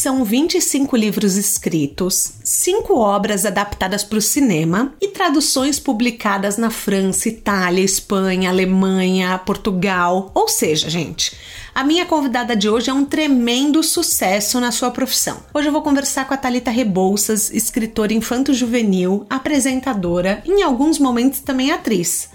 [0.00, 7.28] São 25 livros escritos, 5 obras adaptadas para o cinema e traduções publicadas na França,
[7.28, 10.30] Itália, Espanha, Alemanha, Portugal.
[10.36, 11.36] Ou seja, gente,
[11.74, 15.38] a minha convidada de hoje é um tremendo sucesso na sua profissão.
[15.52, 21.40] Hoje eu vou conversar com a Talita Rebouças, escritora infanto-juvenil, apresentadora e em alguns momentos
[21.40, 22.28] também atriz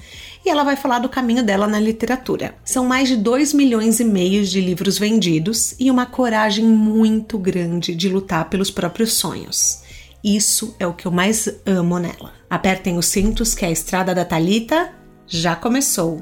[0.46, 2.56] e ela vai falar do caminho dela na literatura.
[2.64, 7.96] São mais de 2 milhões e meio de livros vendidos e uma coragem muito grande
[7.96, 9.82] de lutar pelos próprios sonhos.
[10.24, 12.34] Isso é o que eu mais amo nela.
[12.50, 14.94] Apertem os cintos que a estrada da Talita
[15.28, 16.22] já começou.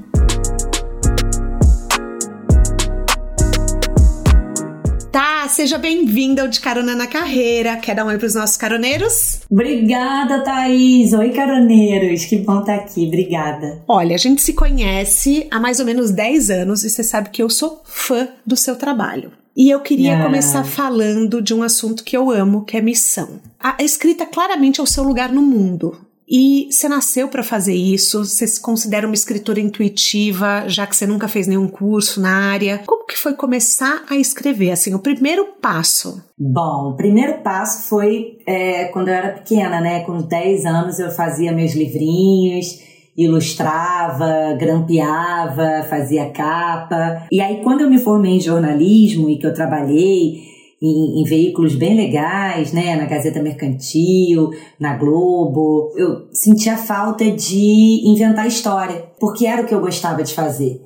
[5.12, 7.76] Tá, seja bem-vinda ao De Carona na Carreira.
[7.76, 9.42] Quer dar um oi pros nossos caroneiros?
[9.52, 11.12] Obrigada, Thaís.
[11.12, 12.24] Oi, caroneiros.
[12.24, 13.08] Que bom estar tá aqui.
[13.08, 13.84] Obrigada.
[13.90, 17.44] Olha, a gente se conhece há mais ou menos 10 anos e você sabe que
[17.44, 19.34] eu sou fã do seu trabalho.
[19.54, 20.24] E eu queria ah.
[20.24, 23.42] começar falando de um assunto que eu amo, que é missão.
[23.60, 25.98] A escrita claramente é o seu lugar no mundo.
[26.32, 28.24] E você nasceu para fazer isso?
[28.24, 32.82] Você se considera uma escritora intuitiva, já que você nunca fez nenhum curso na área?
[32.88, 34.72] Como que foi começar a escrever?
[34.72, 36.24] Assim, o primeiro passo?
[36.40, 40.06] Bom, o primeiro passo foi é, quando eu era pequena, né?
[40.06, 47.28] Com 10 anos eu fazia meus livrinhos ilustrava, grampeava, fazia capa.
[47.32, 50.51] E aí, quando eu me formei em jornalismo e que eu trabalhei
[50.82, 52.96] em, em, veículos bem legais, né?
[52.96, 55.94] Na Gazeta Mercantil, na Globo.
[55.96, 60.82] Eu sentia falta de inventar história, porque era o que eu gostava de fazer.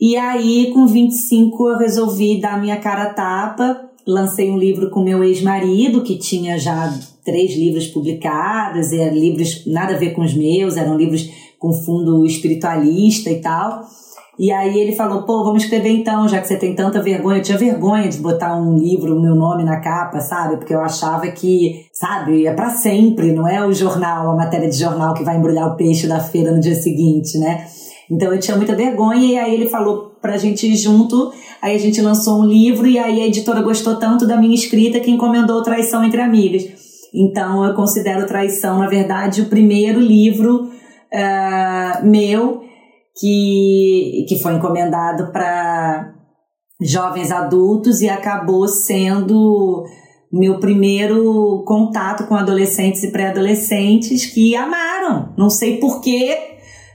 [0.00, 3.80] E aí, com 25, eu resolvi dar minha cara a tapa.
[4.06, 9.94] Lancei um livro com meu ex-marido, que tinha já três livros publicados, eram livros nada
[9.94, 11.28] a ver com os meus, eram livros
[11.58, 13.82] com fundo espiritualista e tal.
[14.38, 17.38] E aí ele falou, pô, vamos escrever então, já que você tem tanta vergonha.
[17.38, 20.56] Eu tinha vergonha de botar um livro, o meu nome na capa, sabe?
[20.56, 24.76] Porque eu achava que, sabe, é para sempre, não é o jornal, a matéria de
[24.76, 27.66] jornal que vai embrulhar o peixe da feira no dia seguinte, né?
[28.10, 31.32] Então eu tinha muita vergonha e aí ele falou pra gente ir junto,
[31.62, 35.00] aí a gente lançou um livro e aí a editora gostou tanto da minha escrita
[35.00, 36.66] que encomendou Traição Entre Amigas.
[37.12, 42.65] Então eu considero Traição, na verdade, o primeiro livro uh, meu
[43.18, 46.14] que, que foi encomendado para
[46.80, 49.84] jovens adultos e acabou sendo
[50.32, 55.32] meu primeiro contato com adolescentes e pré-adolescentes que amaram.
[55.38, 56.36] Não sei porquê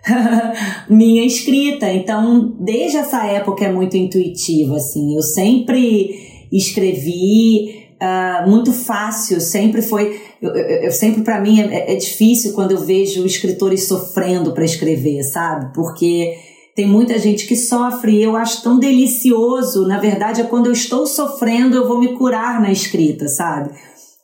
[0.89, 1.91] minha escrita.
[1.91, 5.15] Então, desde essa época é muito intuitiva, assim.
[5.15, 10.19] Eu sempre escrevi uh, muito fácil, sempre foi.
[10.41, 14.65] Eu, eu, eu sempre, para mim, é, é, difícil quando eu vejo escritores sofrendo para
[14.65, 15.73] escrever, sabe?
[15.73, 16.35] Porque
[16.75, 19.87] tem muita gente que sofre e eu acho tão delicioso.
[19.87, 23.71] Na verdade, é quando eu estou sofrendo, eu vou me curar na escrita, sabe?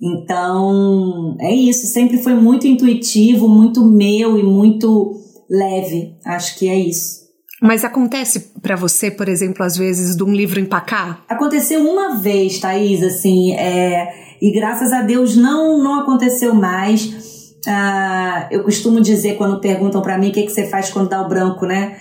[0.01, 1.87] Então, é isso.
[1.87, 5.13] Sempre foi muito intuitivo, muito meu e muito
[5.49, 6.15] leve.
[6.25, 7.26] Acho que é isso.
[7.61, 11.21] Mas acontece para você, por exemplo, às vezes, de um livro empacar?
[11.27, 17.55] Aconteceu uma vez, Thaís, assim, é, e graças a Deus não, não aconteceu mais.
[17.67, 21.21] Ah, eu costumo dizer quando perguntam para mim o que, que você faz quando dá
[21.21, 21.97] o branco, né?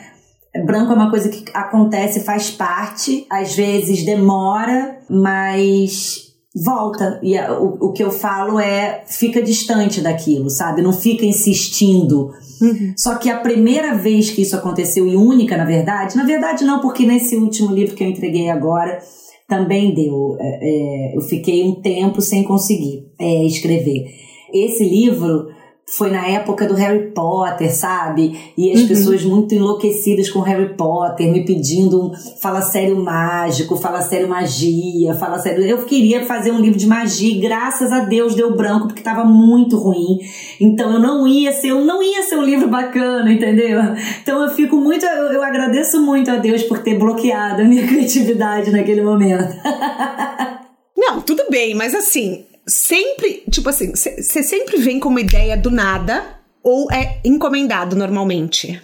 [0.64, 6.25] Branco é uma coisa que acontece, faz parte, às vezes demora, mas
[6.64, 7.20] volta.
[7.22, 10.82] E o, o que eu falo é fica distante daquilo, sabe?
[10.82, 12.30] Não fica insistindo.
[12.60, 12.94] Uhum.
[12.96, 16.80] Só que a primeira vez que isso aconteceu, e única, na verdade, na verdade não,
[16.80, 18.98] porque nesse último livro que eu entreguei agora
[19.46, 20.36] também deu.
[20.40, 24.06] É, é, eu fiquei um tempo sem conseguir é, escrever.
[24.52, 25.48] Esse livro
[25.88, 28.52] foi na época do Harry Potter, sabe?
[28.58, 28.88] E as uhum.
[28.88, 32.12] pessoas muito enlouquecidas com Harry Potter, me pedindo um
[32.42, 35.64] fala sério mágico, fala sério magia, fala sério.
[35.64, 39.24] Eu queria fazer um livro de magia e graças a Deus deu branco porque estava
[39.24, 40.18] muito ruim.
[40.60, 43.80] Então eu não ia ser, eu não ia ser um livro bacana, entendeu?
[44.20, 47.86] Então eu fico muito, eu, eu agradeço muito a Deus por ter bloqueado a minha
[47.86, 49.54] criatividade naquele momento.
[50.98, 55.70] Não, tudo bem, mas assim, sempre, tipo assim, você sempre vem com uma ideia do
[55.70, 56.22] nada
[56.62, 58.80] ou é encomendado normalmente?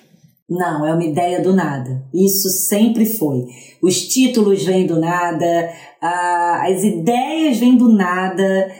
[0.49, 2.05] Não, é uma ideia do nada.
[2.13, 3.47] Isso sempre foi.
[3.83, 5.71] Os títulos vêm do nada,
[6.01, 8.71] as ideias vêm do nada.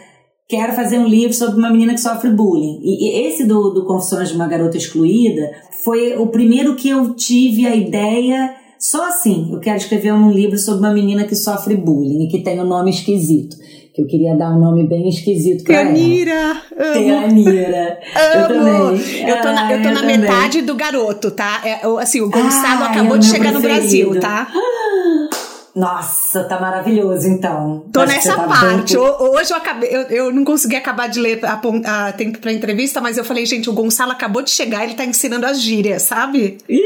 [0.47, 2.79] quero fazer um livro sobre uma menina que sofre bullying.
[2.83, 5.51] E esse do, do Confissões de uma Garota Excluída
[5.83, 8.55] foi o primeiro que eu tive a ideia.
[8.79, 12.43] Só assim, eu quero escrever um livro sobre uma menina que sofre bullying e que
[12.43, 13.62] tem um nome esquisito
[13.93, 16.31] que eu queria dar um nome bem esquisito pra Teanira,
[16.75, 16.93] ela.
[16.93, 17.99] Teanira.
[18.33, 19.29] Eu também.
[19.29, 21.61] Eu tô na, eu tô na metade do garoto, tá?
[21.63, 23.61] É, assim, o Gonçalo acabou de chegar preferido.
[23.61, 24.47] no Brasil, tá?
[25.75, 27.85] Nossa, tá maravilhoso então.
[27.91, 28.95] Tô Acho nessa tá parte.
[28.95, 29.03] Bem...
[29.03, 33.01] Hoje eu acabei, eu, eu não consegui acabar de ler a, a, a, pra entrevista,
[33.01, 36.59] mas eu falei, gente, o Gonçalo acabou de chegar, ele tá ensinando as gírias, sabe?
[36.69, 36.79] Ih,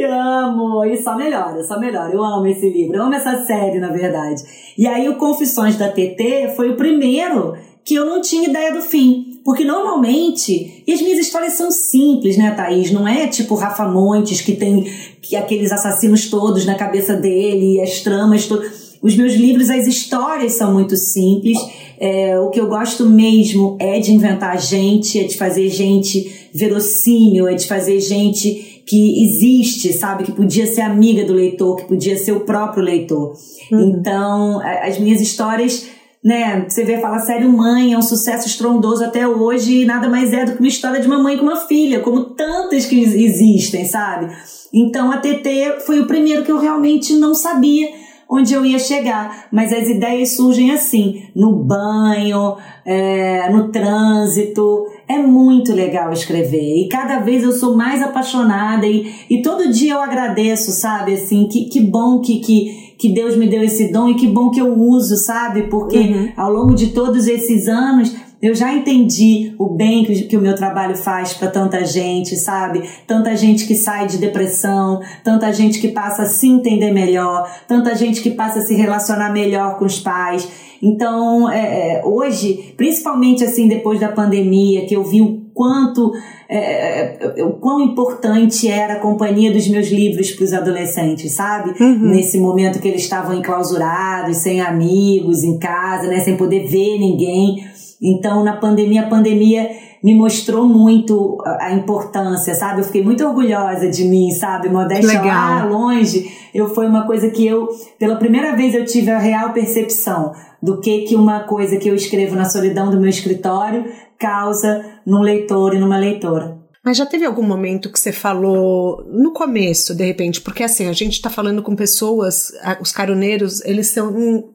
[0.00, 0.84] amo!
[0.84, 2.12] E só melhora, só melhora.
[2.12, 4.42] Eu amo esse livro, eu amo essa série, na verdade.
[4.76, 7.54] E aí o Confissões da TT foi o primeiro
[7.84, 9.40] que eu não tinha ideia do fim.
[9.44, 12.92] Porque normalmente, e as minhas histórias são simples, né, Thaís?
[12.92, 14.84] Não é tipo Rafa Montes, que tem
[15.20, 18.92] que aqueles assassinos todos na cabeça dele, as tramas todas.
[19.02, 21.58] Os meus livros, as histórias são muito simples.
[21.98, 27.48] É, o que eu gosto mesmo é de inventar gente, é de fazer gente verossímil,
[27.48, 30.24] é de fazer gente que existe, sabe?
[30.24, 33.34] Que podia ser amiga do leitor, que podia ser o próprio leitor.
[33.70, 33.90] Uhum.
[33.90, 35.88] Então, as minhas histórias
[36.24, 36.64] né?
[36.68, 40.44] Você vê, fala sério, mãe, é um sucesso estrondoso até hoje e nada mais é
[40.44, 44.32] do que uma história de uma mãe com uma filha, como tantas que existem, sabe?
[44.72, 47.88] Então a TT foi o primeiro que eu realmente não sabia
[48.30, 52.56] onde eu ia chegar, mas as ideias surgem assim, no banho,
[52.86, 54.86] é, no trânsito.
[55.12, 59.92] É muito legal escrever e cada vez eu sou mais apaixonada e, e todo dia
[59.94, 61.14] eu agradeço, sabe?
[61.14, 64.48] Assim, que, que bom que, que que Deus me deu esse dom e que bom
[64.48, 65.64] que eu uso, sabe?
[65.64, 66.32] Porque uhum.
[66.36, 70.56] ao longo de todos esses anos eu já entendi o bem que, que o meu
[70.56, 72.82] trabalho faz para tanta gente, sabe?
[73.06, 77.94] Tanta gente que sai de depressão, tanta gente que passa a se entender melhor, tanta
[77.94, 80.48] gente que passa a se relacionar melhor com os pais.
[80.82, 86.12] Então, é, é hoje, principalmente assim depois da pandemia, que eu vi o quanto
[86.48, 91.70] é, é, o quão importante era a companhia dos meus livros para os adolescentes, sabe?
[91.82, 92.10] Uhum.
[92.10, 97.64] Nesse momento que eles estavam enclausurados, sem amigos, em casa, né, sem poder ver ninguém.
[98.02, 99.70] Então, na pandemia, a pandemia
[100.02, 102.80] me mostrou muito a importância, sabe?
[102.80, 104.68] Eu fiquei muito orgulhosa de mim, sabe?
[104.68, 107.68] Modéstia lá longe, eu foi uma coisa que eu,
[108.00, 111.94] pela primeira vez, eu tive a real percepção do que que uma coisa que eu
[111.94, 113.84] escrevo na solidão do meu escritório
[114.18, 116.60] causa num leitor e numa leitora.
[116.84, 120.92] Mas já teve algum momento que você falou no começo, de repente, porque assim, a
[120.92, 122.50] gente está falando com pessoas,
[122.80, 124.12] os caroneiros, eles são,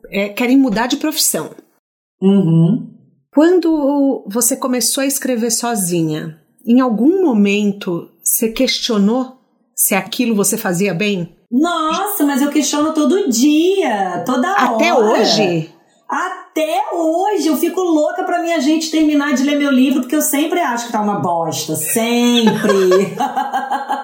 [0.09, 1.51] é, querem mudar de profissão.
[2.21, 2.96] Uhum.
[3.37, 9.37] Quando você começou a escrever sozinha, em algum momento você questionou
[9.75, 11.37] se aquilo você fazia bem?
[11.51, 14.73] Nossa, mas eu questiono todo dia, toda hora.
[14.73, 15.71] Até hoje?
[16.09, 20.21] Até hoje eu fico louca pra minha gente terminar de ler meu livro, porque eu
[20.23, 21.75] sempre acho que tá uma bosta.
[21.75, 23.15] Sempre!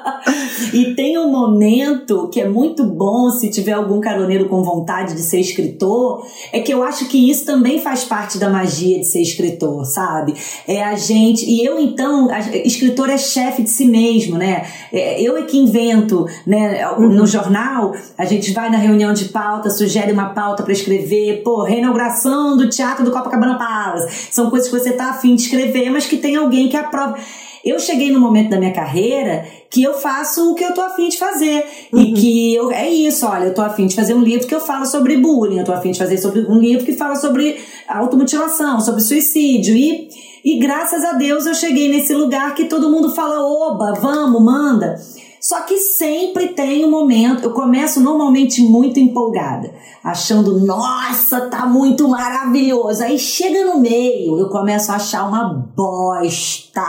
[0.74, 5.22] e tem um momento que é muito bom se tiver algum caroneiro com vontade de
[5.22, 9.22] ser escritor, é que eu acho que isso também faz parte da magia de ser
[9.22, 10.34] escritor, sabe?
[10.68, 11.46] É a gente.
[11.46, 14.66] E eu, então, a, escritor é chefe de si mesmo, né?
[14.92, 16.84] É, eu é que invento, né?
[16.98, 21.64] No jornal, a gente vai na reunião de pauta, sugere uma pauta para escrever, pô,
[21.64, 24.28] Renan inauguração do Teatro do Copacabana Palace.
[24.32, 27.18] São coisas que você tá afim de escrever, mas que tem alguém que aprova.
[27.64, 31.08] Eu cheguei no momento da minha carreira que eu faço o que eu tô afim
[31.08, 31.66] de fazer.
[31.92, 32.00] Uhum.
[32.02, 34.60] E que eu, é isso, olha, eu tô afim de fazer um livro que eu
[34.60, 38.82] falo sobre bullying, eu tô afim de fazer sobre, um livro que fala sobre automutilação,
[38.82, 39.76] sobre suicídio.
[39.76, 40.10] E,
[40.44, 44.96] e graças a Deus eu cheguei nesse lugar que todo mundo fala, oba, vamos, manda.
[45.44, 52.08] Só que sempre tem um momento, eu começo normalmente muito empolgada, achando, nossa, tá muito
[52.08, 53.04] maravilhoso.
[53.04, 55.44] Aí chega no meio, eu começo a achar uma
[55.76, 56.82] bosta.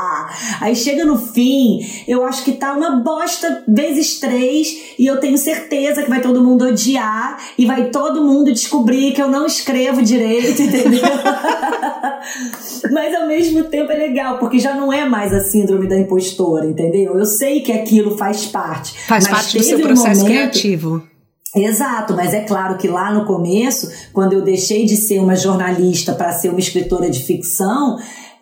[0.60, 5.36] Aí chega no fim, eu acho que tá uma bosta vezes três e eu tenho
[5.36, 10.00] certeza que vai todo mundo odiar e vai todo mundo descobrir que eu não escrevo
[10.00, 11.02] direito, entendeu?
[12.92, 16.66] Mas ao mesmo tempo é legal, porque já não é mais a síndrome da impostora,
[16.66, 17.18] entendeu?
[17.18, 18.98] Eu sei que aquilo faz parte.
[19.06, 21.02] Faz mas parte do seu processo um momento, criativo.
[21.54, 26.12] Exato, mas é claro que lá no começo, quando eu deixei de ser uma jornalista
[26.12, 27.96] para ser uma escritora de ficção,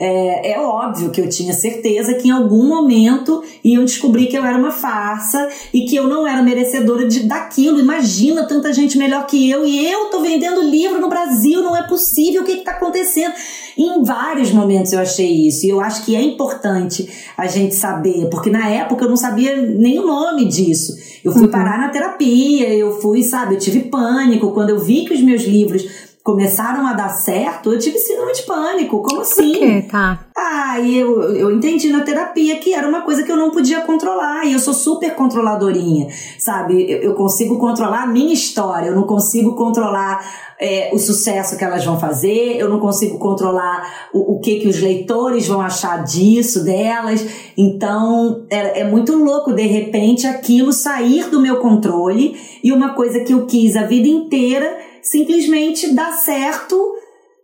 [0.05, 4.45] é, é, óbvio que eu tinha certeza que em algum momento iam descobrir que eu
[4.45, 7.79] era uma farsa e que eu não era merecedora de, daquilo.
[7.79, 11.83] Imagina tanta gente melhor que eu e eu tô vendendo livro no Brasil, não é
[11.87, 13.33] possível, o que, que tá acontecendo?
[13.77, 18.29] em vários momentos eu achei isso, e eu acho que é importante a gente saber,
[18.31, 20.93] porque na época eu não sabia nem o nome disso.
[21.25, 21.51] Eu fui uhum.
[21.51, 25.43] parar na terapia, eu fui, sabe, eu tive pânico quando eu vi que os meus
[25.43, 29.03] livros começaram a dar certo, eu tive síndrome de pânico.
[29.03, 29.53] Como assim?
[29.53, 29.89] Por quê?
[29.91, 30.21] Tá.
[30.37, 33.81] Ah, e eu, eu entendi na terapia que era uma coisa que eu não podia
[33.81, 34.45] controlar.
[34.47, 36.89] E eu sou super controladorinha, sabe?
[36.89, 40.25] Eu, eu consigo controlar a minha história, eu não consigo controlar
[40.61, 44.69] é, o sucesso que elas vão fazer, eu não consigo controlar o, o, que, que
[44.69, 47.27] os leitores vão achar disso, delas.
[47.59, 53.21] Então, é, é muito louco, de repente, aquilo sair do meu controle e uma coisa
[53.21, 56.95] que eu quis a vida inteira simplesmente dar certo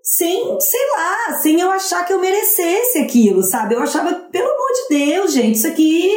[0.02, 3.74] sem, sei lá, sem eu achar que eu merecesse aquilo, sabe?
[3.74, 6.10] Eu achava, pelo amor de Deus, gente, isso aqui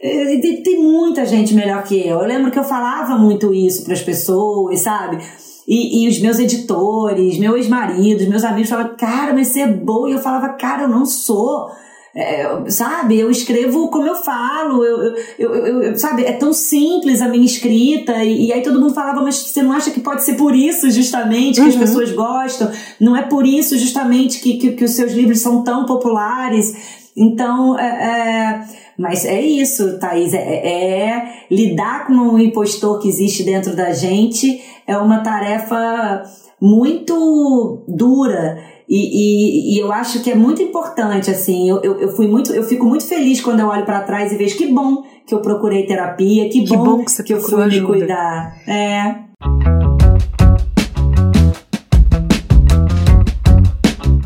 [0.00, 2.20] é, tem muita gente melhor que eu.
[2.20, 5.18] Eu lembro que eu falava muito isso para as pessoas, sabe?
[5.66, 10.08] E, e, os meus editores, meu ex-marido, meus amigos falavam, cara, mas você é boa.
[10.08, 11.70] E eu falava, cara, eu não sou.
[12.18, 17.20] É, sabe, eu escrevo como eu falo, eu, eu, eu, eu, sabe, é tão simples
[17.20, 20.24] a minha escrita, e, e, aí todo mundo falava, mas você não acha que pode
[20.24, 21.68] ser por isso justamente que uhum.
[21.68, 22.70] as pessoas gostam?
[22.98, 26.74] Não é por isso justamente que, que, que os seus livros são tão populares?
[27.14, 28.64] Então, é, é,
[28.98, 34.62] mas é isso, Thaís, é, é, lidar com o impostor que existe dentro da gente
[34.86, 36.22] é uma tarefa
[36.60, 38.58] muito dura
[38.88, 42.52] e, e, e, eu acho que é muito importante, assim, eu, eu, eu, fui muito,
[42.52, 45.40] eu fico muito feliz quando eu olho para trás e vejo que bom que eu
[45.40, 47.80] procurei terapia, que, que bom, bom, que, que eu fui ajuda.
[47.80, 48.56] me cuidar.
[48.68, 49.26] É.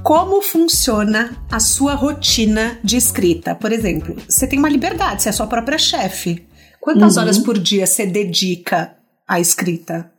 [0.03, 3.55] Como funciona a sua rotina de escrita?
[3.55, 6.47] Por exemplo, você tem uma liberdade, você é a sua própria chefe.
[6.81, 7.23] Quantas uhum.
[7.23, 8.95] horas por dia você dedica
[9.27, 10.13] à escrita?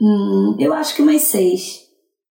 [0.00, 1.85] Hum, eu acho que umas seis.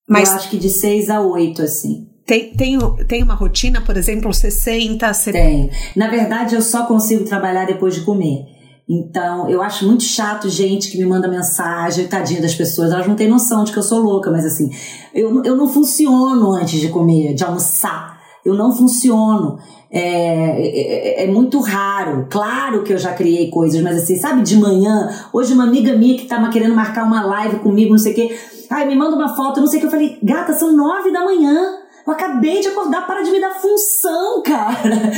[0.08, 2.08] Mas eu acho que de seis a oito, assim.
[2.25, 5.32] Tem, tem, tem uma rotina, por exemplo, você senta, você...
[5.32, 5.70] Tem.
[5.94, 8.44] Na verdade, eu só consigo trabalhar depois de comer.
[8.88, 13.16] Então, eu acho muito chato gente que me manda mensagem, tadinha das pessoas, elas não
[13.16, 14.70] têm noção de que eu sou louca, mas assim,
[15.12, 18.16] eu, eu não funciono antes de comer, de almoçar.
[18.44, 19.58] Eu não funciono.
[19.90, 22.26] É, é, é, muito raro.
[22.28, 26.19] Claro que eu já criei coisas, mas assim, sabe, de manhã, hoje uma amiga minha
[26.19, 28.38] que tava querendo marcar uma live comigo, não sei o quê,
[28.69, 31.25] ai, me manda uma foto, não sei o que, eu falei, gata, são nove da
[31.25, 31.78] manhã.
[32.07, 35.11] Eu acabei de acordar, para de me dar função, cara.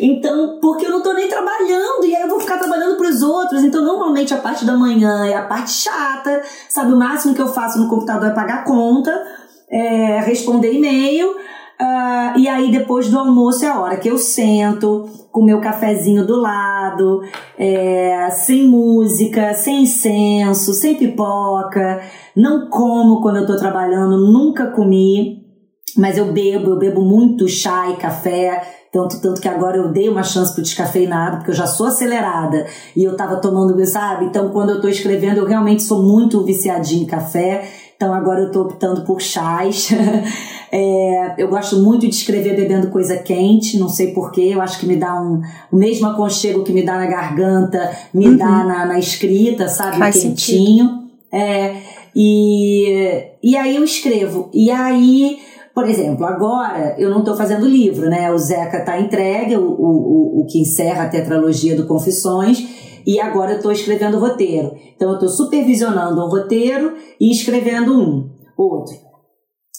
[0.00, 3.62] Então, porque eu não tô nem trabalhando, e aí eu vou ficar trabalhando pros outros.
[3.62, 6.92] Então, normalmente a parte da manhã é a parte chata, sabe?
[6.92, 9.12] O máximo que eu faço no computador é pagar conta,
[9.70, 11.32] é, responder e-mail.
[11.82, 16.24] Uh, e aí, depois do almoço, é a hora que eu sento com meu cafezinho
[16.24, 17.22] do lado,
[17.58, 22.00] é, sem música, sem incenso, sem pipoca.
[22.36, 25.42] Não como quando eu tô trabalhando, nunca comi,
[25.96, 28.62] mas eu bebo, eu bebo muito chá e café.
[28.92, 32.66] Tanto, tanto que agora eu dei uma chance pro descafeinado, porque eu já sou acelerada
[32.94, 34.26] e eu tava tomando, sabe?
[34.26, 37.66] Então, quando eu tô escrevendo, eu realmente sou muito viciadinha em café.
[38.02, 39.90] Então, agora eu tô optando por chás.
[40.74, 44.86] É, eu gosto muito de escrever bebendo coisa quente, não sei porquê, eu acho que
[44.86, 45.42] me dá um.
[45.70, 48.38] O mesmo aconchego que me dá na garganta, me uhum.
[48.38, 49.98] dá na, na, escrita, sabe?
[49.98, 51.10] Faz quentinho.
[51.30, 51.76] É,
[52.16, 54.48] e, e aí eu escrevo.
[54.54, 55.40] E aí.
[55.74, 58.32] Por exemplo, agora eu não estou fazendo livro, né?
[58.32, 62.66] O Zeca está entregue, o, o, o que encerra a tetralogia do Confissões,
[63.06, 64.74] e agora eu estou escrevendo roteiro.
[64.94, 68.94] Então eu estou supervisionando um roteiro e escrevendo um, outro.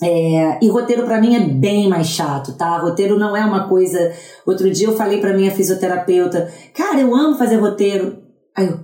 [0.01, 2.77] É, e roteiro para mim é bem mais chato, tá?
[2.77, 4.11] Roteiro não é uma coisa.
[4.45, 8.17] Outro dia eu falei para minha fisioterapeuta, cara, eu amo fazer roteiro.
[8.55, 8.79] Aí eu,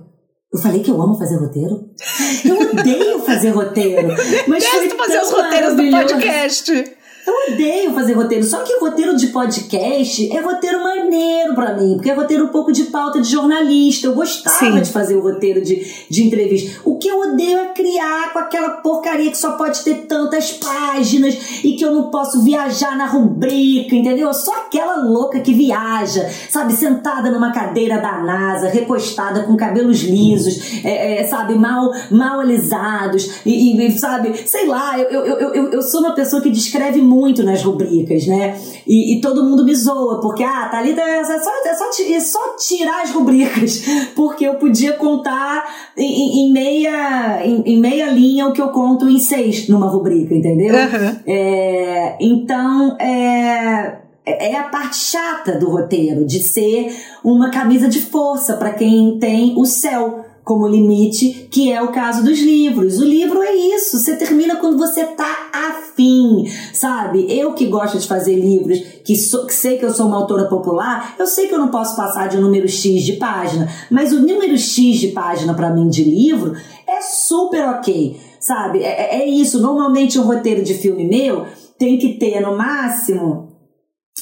[0.52, 1.90] eu falei que eu amo fazer roteiro?
[2.44, 4.08] Eu odeio fazer roteiro.
[4.48, 6.96] Mas Gosto fazer os roteiros do podcast.
[7.26, 12.10] Eu odeio fazer roteiro, só que roteiro de podcast é roteiro maneiro para mim, porque
[12.10, 14.06] é roteiro um pouco de pauta de jornalista.
[14.06, 14.80] Eu gostava Sim.
[14.80, 16.80] de fazer o roteiro de, de entrevista.
[16.84, 21.64] O que eu odeio é criar com aquela porcaria que só pode ter tantas páginas
[21.64, 24.32] e que eu não posso viajar na rubrica, entendeu?
[24.32, 30.84] Só aquela louca que viaja, sabe, sentada numa cadeira da NASA, recostada com cabelos lisos,
[30.84, 35.82] é, é, sabe, mal, mal alisados, e, e, sabe, sei lá, eu, eu, eu, eu
[35.82, 38.56] sou uma pessoa que descreve muito nas rubricas, né?
[38.86, 42.56] E, e todo mundo me zoa, porque, ah, Thalita, é só, é, só, é só
[42.56, 43.82] tirar as rubricas,
[44.14, 45.64] porque eu podia contar
[45.96, 50.34] em, em meia, em, em, meia linha o que eu conto em seis numa rubrica,
[50.34, 50.74] entendeu?
[50.74, 51.16] Uhum.
[51.26, 58.56] É, então, é é a parte chata do roteiro, de ser uma camisa de força
[58.56, 62.98] para quem tem o céu como limite, que é o caso dos livros.
[62.98, 67.26] O livro é isso, você termina quando você tá afim, sabe?
[67.28, 70.48] Eu que gosto de fazer livros, que, sou, que sei que eu sou uma autora
[70.48, 74.12] popular, eu sei que eu não posso passar de um número X de página, mas
[74.12, 76.54] o número X de página para mim de livro
[76.86, 78.82] é super ok, sabe?
[78.82, 79.60] É, é, é isso.
[79.60, 81.46] Normalmente um roteiro de filme meu
[81.78, 83.50] tem que ter no máximo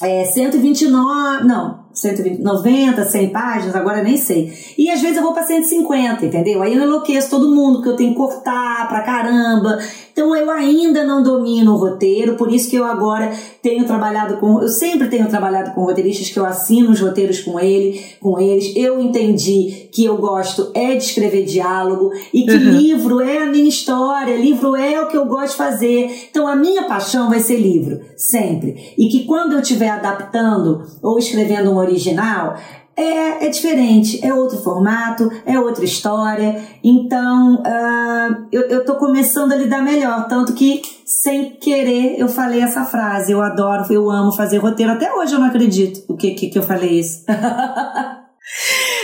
[0.02, 4.52] é, 129, não, 120, 90, 100 páginas, agora nem sei.
[4.76, 6.62] E às vezes eu vou para 150, entendeu?
[6.62, 9.78] Aí eu enlouqueço todo mundo, porque eu tenho que cortar pra caramba.
[10.18, 13.32] Então eu ainda não domino o roteiro, por isso que eu agora
[13.62, 17.60] tenho trabalhado com, eu sempre tenho trabalhado com roteiristas que eu assino os roteiros com
[17.60, 18.74] ele, com eles.
[18.74, 22.78] Eu entendi que eu gosto é de escrever diálogo e que uhum.
[22.78, 26.10] livro é a minha história, livro é o que eu gosto de fazer.
[26.28, 28.94] Então a minha paixão vai ser livro, sempre.
[28.98, 32.56] E que quando eu estiver adaptando ou escrevendo um original,
[32.98, 36.60] é, é diferente, é outro formato, é outra história.
[36.82, 40.26] Então, uh, eu, eu tô começando a lidar melhor.
[40.26, 43.30] Tanto que, sem querer, eu falei essa frase.
[43.30, 44.92] Eu adoro, eu amo fazer roteiro.
[44.92, 47.24] Até hoje eu não acredito o que, que, que eu falei isso.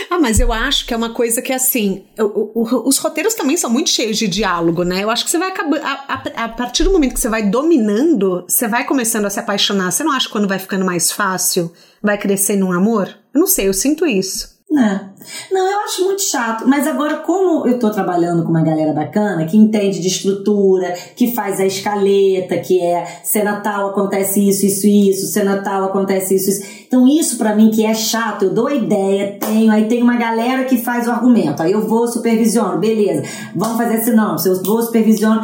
[0.09, 3.89] Ah, mas eu acho que é uma coisa que, assim, os roteiros também são muito
[3.89, 5.03] cheios de diálogo, né?
[5.03, 5.79] Eu acho que você vai acabar.
[5.81, 9.39] A, a, a, partir do momento que você vai dominando, você vai começando a se
[9.39, 9.91] apaixonar.
[9.91, 11.71] Você não acha que quando vai ficando mais fácil,
[12.01, 13.07] vai crescendo um amor?
[13.33, 14.54] Eu não sei, eu sinto isso.
[14.77, 15.15] É.
[15.51, 16.67] Não, eu acho muito chato.
[16.67, 21.33] Mas agora, como eu tô trabalhando com uma galera bacana, que entende de estrutura, que
[21.33, 26.49] faz a escaleta, que é cena tal acontece isso, isso, isso, cena tal acontece isso,
[26.49, 26.65] isso.
[26.87, 30.15] Então, isso para mim que é chato, eu dou a ideia, tenho, aí tem uma
[30.15, 31.61] galera que faz o argumento.
[31.61, 33.23] Aí eu vou, supervisiono, beleza,
[33.55, 35.41] vamos fazer assim, não, se eu vou, supervisiono.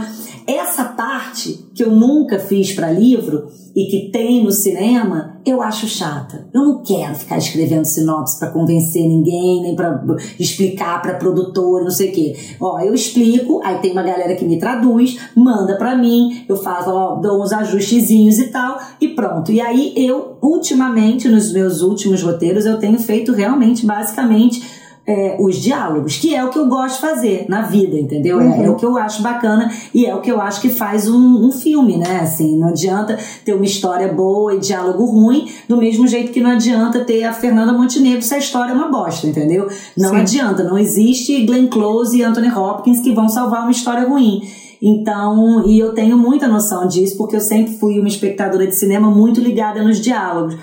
[0.47, 5.87] Essa parte que eu nunca fiz para livro e que tem no cinema, eu acho
[5.87, 6.47] chata.
[6.53, 9.99] Eu não quero ficar escrevendo sinopse para convencer ninguém, nem para
[10.39, 12.35] explicar para produtor, não sei o quê.
[12.59, 16.91] Ó, eu explico, aí tem uma galera que me traduz, manda para mim, eu faço,
[16.91, 19.51] ó, dou uns ajustezinhos e tal, e pronto.
[19.51, 24.80] E aí eu, ultimamente, nos meus últimos roteiros, eu tenho feito realmente, basicamente,
[25.11, 28.37] é, os diálogos, que é o que eu gosto de fazer na vida, entendeu?
[28.37, 28.53] Uhum.
[28.53, 31.09] É, é, o que eu acho bacana e é o que eu acho que faz
[31.09, 32.21] um, um, filme, né?
[32.21, 36.51] Assim, não adianta ter uma história boa e diálogo ruim, do mesmo jeito que não
[36.51, 39.67] adianta ter a Fernanda Montenegro se a história é uma bosta, entendeu?
[39.97, 40.15] Não Sim.
[40.21, 44.41] adianta, não existe Glenn Close e Anthony Hopkins que vão salvar uma história ruim.
[44.81, 49.11] Então, e eu tenho muita noção disso, porque eu sempre fui uma espectadora de cinema
[49.11, 50.55] muito ligada nos diálogos.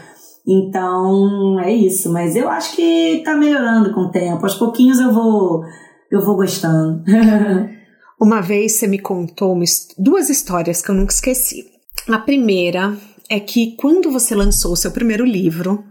[0.48, 2.10] Então, é isso.
[2.10, 4.42] Mas eu acho que tá melhorando com o tempo.
[4.42, 5.62] Aos pouquinhos eu vou,
[6.10, 7.04] eu vou gostando.
[8.18, 9.56] Uma vez você me contou
[9.98, 11.66] duas histórias que eu nunca esqueci.
[12.08, 12.96] A primeira
[13.28, 15.84] é que quando você lançou o seu primeiro livro,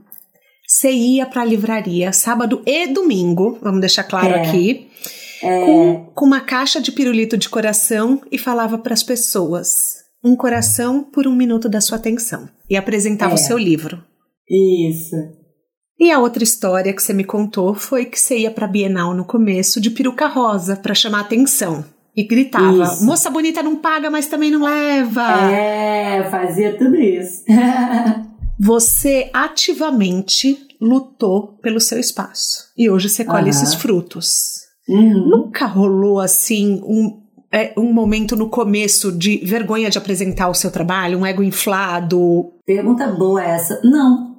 [0.68, 4.42] você ia para a livraria sábado e domingo, vamos deixar claro é.
[4.42, 4.90] aqui,
[5.42, 5.66] é.
[5.66, 11.04] Com, com uma caixa de pirulito de coração e falava para as pessoas: um coração
[11.04, 12.50] por um minuto da sua atenção.
[12.70, 13.36] E apresentava é.
[13.36, 14.04] o seu livro.
[14.50, 15.16] Isso.
[16.00, 19.26] E a outra história que você me contou foi que você ia pra Bienal no
[19.26, 21.84] começo de peruca rosa para chamar atenção.
[22.16, 23.06] E gritava: isso.
[23.06, 25.52] Moça bonita não paga, mas também não leva.
[25.52, 27.44] É, fazia tudo isso.
[28.60, 32.72] você ativamente lutou pelo seu espaço.
[32.78, 33.50] E hoje você colhe uhum.
[33.50, 34.62] esses frutos.
[34.88, 35.30] Uhum.
[35.30, 40.72] Nunca rolou assim um, é, um momento no começo de vergonha de apresentar o seu
[40.72, 42.54] trabalho, um ego inflado?
[42.66, 43.80] Pergunta boa essa.
[43.84, 44.37] Não,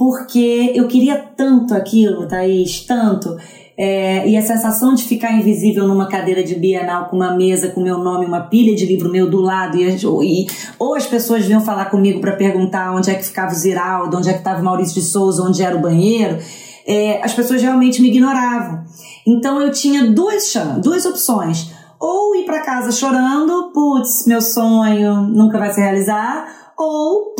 [0.00, 3.36] porque eu queria tanto aquilo, Thaís, tanto.
[3.76, 7.82] É, e a sensação de ficar invisível numa cadeira de bienal com uma mesa com
[7.82, 10.46] meu nome, uma pilha de livro meu do lado, e, e
[10.78, 14.30] ou as pessoas vinham falar comigo para perguntar onde é que ficava o Ziraldo, onde
[14.30, 16.38] é que estava Maurício de Souza, onde era o banheiro,
[16.86, 18.82] é, as pessoas realmente me ignoravam.
[19.26, 20.50] Então eu tinha duas,
[20.82, 21.74] duas opções.
[22.00, 27.34] Ou ir para casa chorando, putz, meu sonho nunca vai se realizar, ou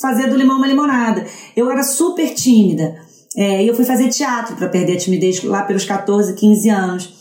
[0.00, 1.26] fazer do limão uma limonada.
[1.56, 2.96] Eu era super tímida.
[3.36, 7.14] É, eu fui fazer teatro para perder a timidez lá pelos 14, 15 anos.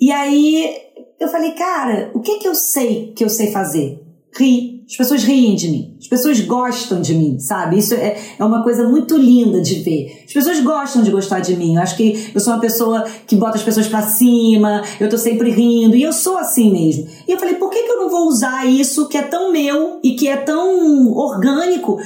[0.00, 0.76] E aí
[1.18, 4.00] eu falei, cara, o que que eu sei que eu sei fazer?
[4.36, 4.77] Rir.
[4.88, 5.96] As pessoas riem de mim.
[6.00, 7.78] As pessoas gostam de mim, sabe?
[7.78, 10.22] Isso é, é uma coisa muito linda de ver.
[10.24, 11.74] As pessoas gostam de gostar de mim.
[11.74, 15.18] Eu acho que eu sou uma pessoa que bota as pessoas para cima, eu tô
[15.18, 17.06] sempre rindo, e eu sou assim mesmo.
[17.28, 20.00] E eu falei, por que, que eu não vou usar isso que é tão meu
[20.02, 21.98] e que é tão orgânico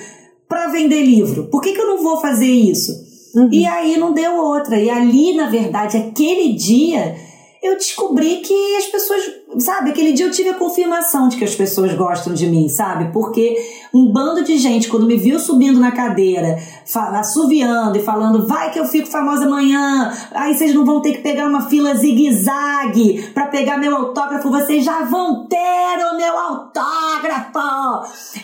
[0.49, 1.45] para vender livro?
[1.45, 2.93] Por que, que eu não vou fazer isso?
[3.37, 3.49] Uhum.
[3.53, 4.77] E aí não deu outra.
[4.77, 7.15] E ali, na verdade, aquele dia
[7.63, 9.23] eu descobri que as pessoas,
[9.59, 13.13] sabe, aquele dia eu tive a confirmação de que as pessoas gostam de mim, sabe?
[13.13, 13.57] Porque
[13.95, 16.59] um bando de gente, quando me viu subindo na cadeira,
[16.93, 21.21] assoviando e falando, vai que eu fico famosa amanhã, aí vocês não vão ter que
[21.21, 27.63] pegar uma fila zigue-zague pra pegar meu autógrafo, vocês já vão ter o meu autógrafo!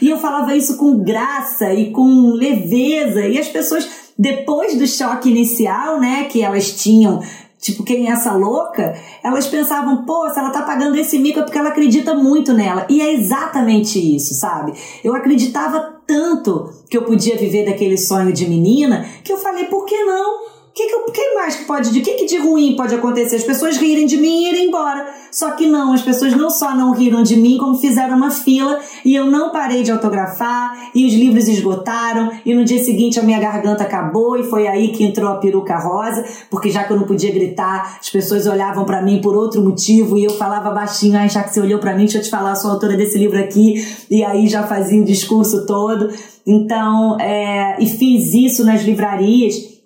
[0.00, 5.30] E eu falava isso com graça e com leveza, e as pessoas depois do choque
[5.30, 7.20] inicial, né, que elas tinham
[7.60, 8.96] tipo, quem é essa louca?
[9.22, 12.86] Elas pensavam, pô, se ela tá pagando esse mico é porque ela acredita muito nela.
[12.88, 14.72] E é exatamente isso, sabe?
[15.02, 19.84] Eu acreditava tanto que eu podia viver daquele sonho de menina que eu falei, por
[19.84, 20.57] que não?
[20.78, 23.34] Que, que, que mais pode de que, que de ruim pode acontecer?
[23.34, 25.12] As pessoas rirem de mim e irem embora.
[25.32, 28.78] Só que não, as pessoas não só não riram de mim, como fizeram uma fila
[29.04, 33.24] e eu não parei de autografar e os livros esgotaram e no dia seguinte a
[33.24, 36.96] minha garganta acabou e foi aí que entrou a peruca rosa, porque já que eu
[36.96, 41.18] não podia gritar, as pessoas olhavam para mim por outro motivo e eu falava baixinho,
[41.18, 43.38] ai, já que você olhou para mim, deixa eu te falar, sou autora desse livro
[43.38, 46.08] aqui e aí já fazia o discurso todo.
[46.46, 49.77] Então, é, e fiz isso nas livrarias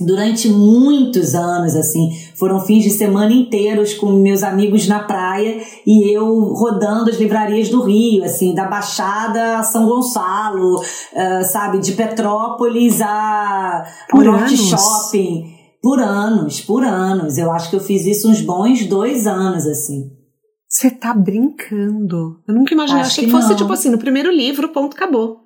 [0.00, 6.14] durante muitos anos, assim, foram fins de semana inteiros com meus amigos na praia e
[6.14, 11.92] eu rodando as livrarias do Rio, assim, da Baixada a São Gonçalo, uh, sabe, de
[11.92, 17.38] Petrópolis a por Norte Shopping, por anos, por anos.
[17.38, 20.10] Eu acho que eu fiz isso uns bons dois anos, assim.
[20.68, 22.40] Você tá brincando.
[22.46, 23.00] Eu nunca imaginei.
[23.00, 25.45] Acho Achei que, que fosse, tipo assim, no primeiro livro, ponto, acabou.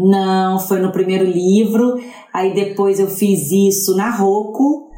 [0.00, 2.00] Não, foi no primeiro livro.
[2.32, 4.88] Aí depois eu fiz isso na Roku,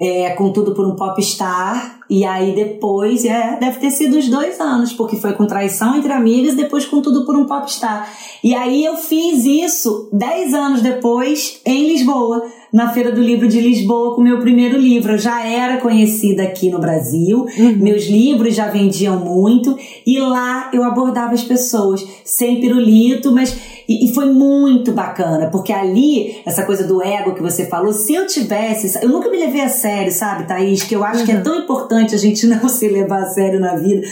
[0.00, 1.98] é, com tudo por um popstar.
[2.10, 6.12] E aí depois, é, deve ter sido uns dois anos, porque foi com traição entre
[6.12, 8.08] amigas, depois com tudo por um popstar.
[8.42, 13.60] E aí eu fiz isso dez anos depois em Lisboa na Feira do Livro de
[13.60, 15.12] Lisboa com meu primeiro livro.
[15.12, 17.76] Eu já era conhecida aqui no Brasil, uhum.
[17.78, 23.54] meus livros já vendiam muito e lá eu abordava as pessoas sem pirulito, mas
[23.88, 28.12] e, e, foi muito bacana, porque ali, essa coisa do ego que você falou, se
[28.12, 29.02] eu tivesse.
[29.02, 30.82] Eu nunca me levei a sério, sabe, Thaís?
[30.82, 31.24] Que eu acho uhum.
[31.24, 31.42] que é uhum.
[31.42, 34.06] tão importante a gente não se levar a sério na vida.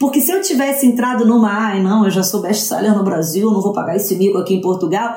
[0.00, 3.60] Porque se eu tivesse entrado numa, ai, não, eu já sou best-seller no Brasil, não
[3.60, 5.16] vou pagar esse mico aqui em Portugal,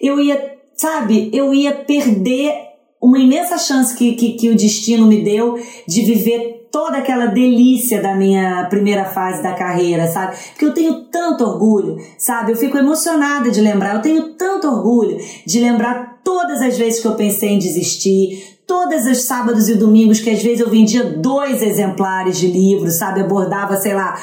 [0.00, 2.69] eu ia sabe, eu ia perder
[3.00, 8.00] uma imensa chance que, que, que o destino me deu de viver toda aquela delícia
[8.00, 10.36] da minha primeira fase da carreira, sabe?
[10.50, 12.52] Porque eu tenho tanto orgulho, sabe?
[12.52, 17.08] Eu fico emocionada de lembrar, eu tenho tanto orgulho de lembrar todas as vezes que
[17.08, 21.60] eu pensei em desistir, todas os sábados e domingos que às vezes eu vendia dois
[21.60, 23.20] exemplares de livros, sabe?
[23.20, 24.16] Abordava, sei lá,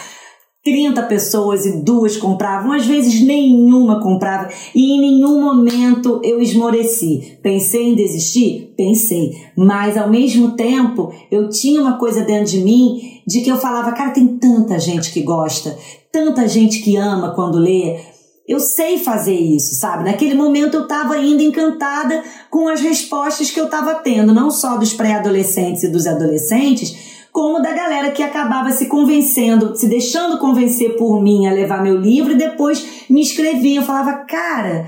[0.67, 7.37] 30 pessoas e duas compravam, às vezes nenhuma comprava e em nenhum momento eu esmoreci.
[7.41, 8.73] Pensei em desistir?
[8.75, 13.55] Pensei, mas ao mesmo tempo eu tinha uma coisa dentro de mim de que eu
[13.55, 15.77] falava, cara, tem tanta gente que gosta,
[16.11, 17.97] tanta gente que ama quando lê.
[18.45, 20.03] Eu sei fazer isso, sabe?
[20.03, 24.75] Naquele momento eu estava ainda encantada com as respostas que eu estava tendo, não só
[24.75, 30.95] dos pré-adolescentes e dos adolescentes, como da galera que acabava se convencendo, se deixando convencer
[30.95, 33.79] por mim a levar meu livro e depois me escrevia.
[33.79, 34.87] Eu falava, cara,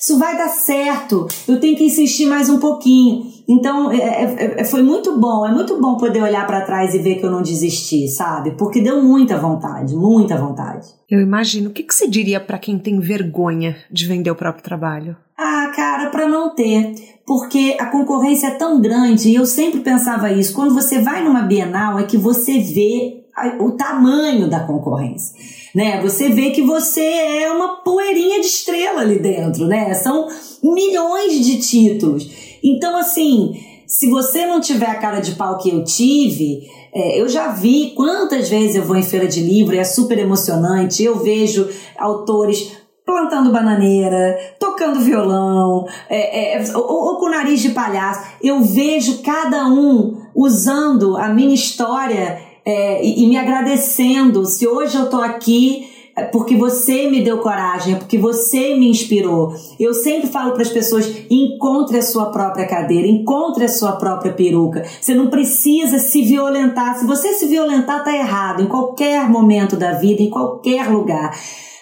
[0.00, 3.26] isso vai dar certo, eu tenho que insistir mais um pouquinho.
[3.48, 6.98] Então, é, é, é foi muito bom, é muito bom poder olhar para trás e
[6.98, 8.52] ver que eu não desisti, sabe?
[8.52, 10.86] Porque deu muita vontade, muita vontade.
[11.10, 11.70] Eu imagino.
[11.70, 15.16] O que, que você diria para quem tem vergonha de vender o próprio trabalho?
[15.36, 16.94] Ah, cara, para não ter.
[17.26, 20.54] Porque a concorrência é tão grande, e eu sempre pensava isso.
[20.54, 23.24] Quando você vai numa Bienal, é que você vê
[23.60, 25.38] o tamanho da concorrência,
[25.74, 26.00] né?
[26.02, 29.94] Você vê que você é uma poeirinha de estrela ali dentro, né?
[29.94, 30.28] São
[30.62, 32.28] milhões de títulos.
[32.62, 33.52] Então, assim,
[33.86, 37.92] se você não tiver a cara de pau que eu tive, é, eu já vi
[37.94, 41.02] quantas vezes eu vou em feira de livro, é super emocionante.
[41.02, 42.72] Eu vejo autores
[43.04, 48.20] plantando bananeira, tocando violão, é, é, ou, ou, com nariz de palhaço.
[48.42, 54.44] Eu vejo cada um usando a minha história é, e, e, me agradecendo.
[54.44, 58.90] Se hoje eu tô aqui é porque você me deu coragem, é porque você me
[58.90, 59.54] inspirou.
[59.80, 64.34] Eu sempre falo para as pessoas: encontre a sua própria cadeira, encontre a sua própria
[64.34, 64.84] peruca.
[65.00, 66.98] Você não precisa se violentar.
[66.98, 71.34] Se você se violentar, tá errado em qualquer momento da vida, em qualquer lugar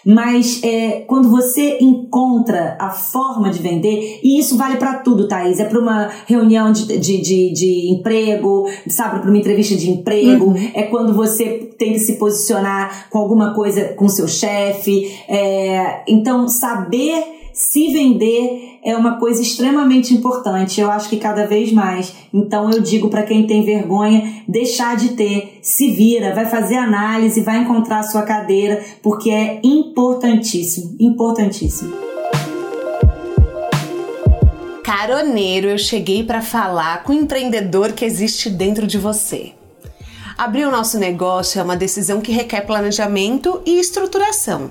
[0.06, 5.58] mas é, quando você encontra a forma de vender, e isso vale para tudo, Thaís,
[5.58, 10.46] é para uma reunião de, de, de, de emprego, sabe, para uma entrevista de emprego,
[10.46, 10.70] uhum.
[10.72, 16.46] é quando você tem que se posicionar com alguma coisa com seu chefe, é, então
[16.46, 20.78] saber se vender é uma coisa extremamente importante.
[20.78, 22.12] Eu acho que cada vez mais.
[22.32, 27.40] Então eu digo para quem tem vergonha, deixar de ter, se vira, vai fazer análise,
[27.40, 31.96] vai encontrar a sua cadeira, porque é importantíssimo, importantíssimo.
[34.84, 39.52] Caroneiro, eu cheguei para falar com o empreendedor que existe dentro de você.
[40.36, 44.70] Abrir o nosso negócio é uma decisão que requer planejamento e estruturação.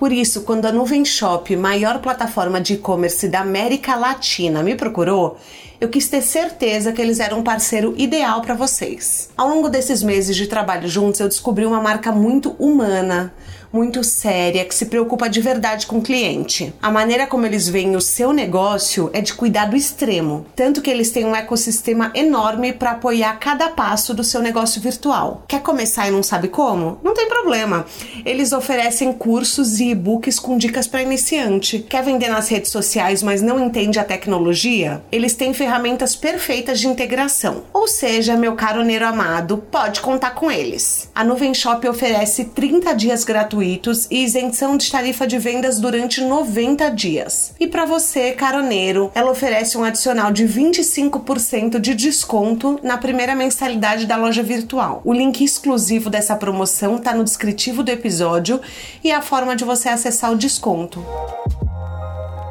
[0.00, 5.36] Por isso, quando a Nuvem Shop, maior plataforma de e-commerce da América Latina, me procurou,
[5.78, 9.28] eu quis ter certeza que eles eram um parceiro ideal para vocês.
[9.36, 13.30] Ao longo desses meses de trabalho juntos, eu descobri uma marca muito humana,
[13.72, 16.74] muito séria, que se preocupa de verdade com o cliente.
[16.82, 21.10] A maneira como eles veem o seu negócio é de cuidado extremo, tanto que eles
[21.10, 25.44] têm um ecossistema enorme para apoiar cada passo do seu negócio virtual.
[25.46, 26.98] Quer começar e não sabe como?
[27.02, 27.86] Não tem problema.
[28.24, 31.78] Eles oferecem cursos e e-books com dicas para iniciante.
[31.88, 35.02] Quer vender nas redes sociais, mas não entende a tecnologia?
[35.12, 37.62] Eles têm ferramentas perfeitas de integração.
[37.72, 41.08] Ou seja, meu caro Nero amado, pode contar com eles.
[41.14, 46.22] A Nuvem Shop oferece 30 dias gratuitos gratuitos e isenção de tarifa de vendas durante
[46.22, 47.54] 90 dias.
[47.60, 54.06] E para você, caroneiro, ela oferece um adicional de 25% de desconto na primeira mensalidade
[54.06, 55.02] da loja virtual.
[55.04, 58.60] O link exclusivo dessa promoção está no descritivo do episódio
[59.04, 61.04] e é a forma de você acessar o desconto.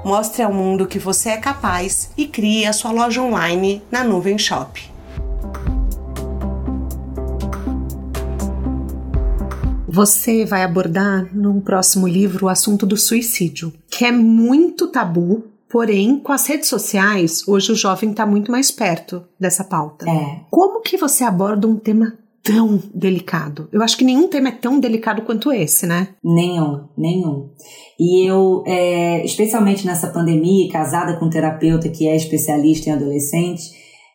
[0.05, 4.37] Mostre ao mundo que você é capaz e crie a sua loja online na Nuvem
[4.37, 4.98] Shop.
[9.91, 16.19] Você vai abordar no próximo livro o assunto do suicídio, que é muito tabu, porém,
[16.19, 20.07] com as redes sociais, hoje o jovem está muito mais perto dessa pauta.
[20.07, 20.41] É.
[20.51, 23.67] Como que você aborda um tema tão delicado?
[23.71, 26.09] Eu acho que nenhum tema é tão delicado quanto esse, né?
[26.23, 27.49] Nenhum, nenhum.
[27.99, 33.71] E eu, é, especialmente nessa pandemia, casada com um terapeuta que é especialista em adolescentes,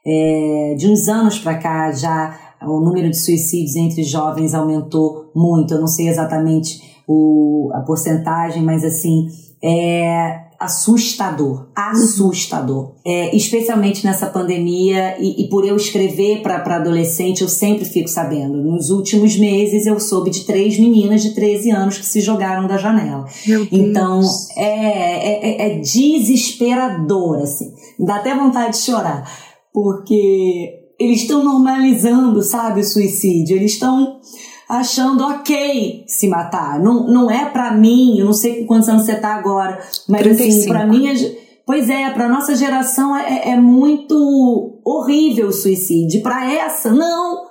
[0.07, 5.75] é, de uns anos para cá já o número de suicídios entre jovens aumentou muito.
[5.75, 9.29] Eu não sei exatamente o, a porcentagem, mas assim,
[9.63, 12.95] é assustador, assustador.
[13.05, 18.57] É, especialmente nessa pandemia e, e por eu escrever para adolescente, eu sempre fico sabendo.
[18.63, 22.79] Nos últimos meses eu soube de três meninas de 13 anos que se jogaram da
[22.79, 23.27] janela.
[23.71, 24.23] Então
[24.57, 27.73] é, é, é, é desesperador, assim.
[27.99, 29.31] Dá até vontade de chorar.
[29.73, 33.57] Porque eles estão normalizando, sabe, o suicídio.
[33.57, 34.21] Eles estão
[34.69, 36.81] achando ok se matar.
[36.81, 39.79] Não, não é para mim, eu não sei quantos anos você tá agora,
[40.09, 40.59] mas 35.
[40.59, 46.23] assim, para mim, pois é, para nossa geração é, é muito horrível o suicídio.
[46.23, 47.45] Para essa, não.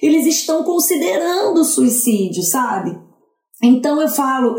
[0.00, 2.96] Eles estão considerando o suicídio, sabe?
[3.62, 4.54] Então eu falo,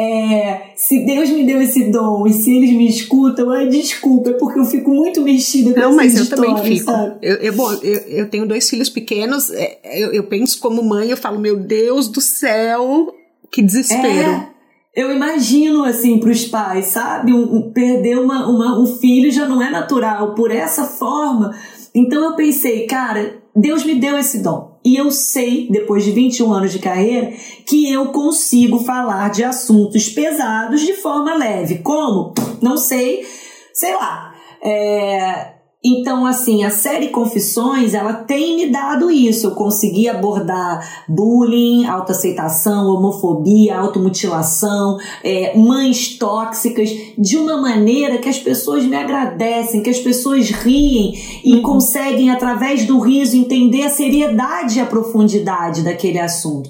[0.00, 4.32] é, se Deus me deu esse dom e se eles me escutam, ai, desculpa, é
[4.32, 6.90] porque eu fico muito mexida com Não, mas eu também fico.
[7.20, 11.10] Eu, eu, bom, eu, eu, tenho dois filhos pequenos, é, eu, eu, penso como mãe,
[11.10, 13.14] eu falo, meu Deus do céu,
[13.52, 14.30] que desespero.
[14.30, 14.48] É,
[14.96, 17.34] eu imagino, assim, para os pais, sabe?
[17.34, 21.54] Um, um, perder uma, uma, um filho já não é natural por essa forma.
[21.94, 24.69] Então eu pensei, cara, Deus me deu esse dom.
[24.84, 27.32] E eu sei, depois de 21 anos de carreira,
[27.66, 31.78] que eu consigo falar de assuntos pesados de forma leve.
[31.78, 32.32] Como?
[32.62, 33.26] Não sei,
[33.74, 34.34] sei lá.
[34.62, 39.46] É, então, assim, a série Confissões, ela tem me dado isso.
[39.46, 48.38] Eu consegui abordar bullying, autoaceitação, homofobia, automutilação, é, mães tóxicas, de uma maneira que as
[48.38, 51.62] pessoas me agradecem, que as pessoas riem e uhum.
[51.62, 56.68] conseguem, através do riso, entender a seriedade e a profundidade daquele assunto.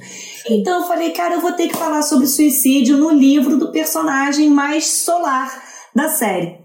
[0.49, 4.49] Então, eu falei, cara, eu vou ter que falar sobre suicídio no livro do personagem
[4.49, 5.51] mais solar
[5.95, 6.60] da série.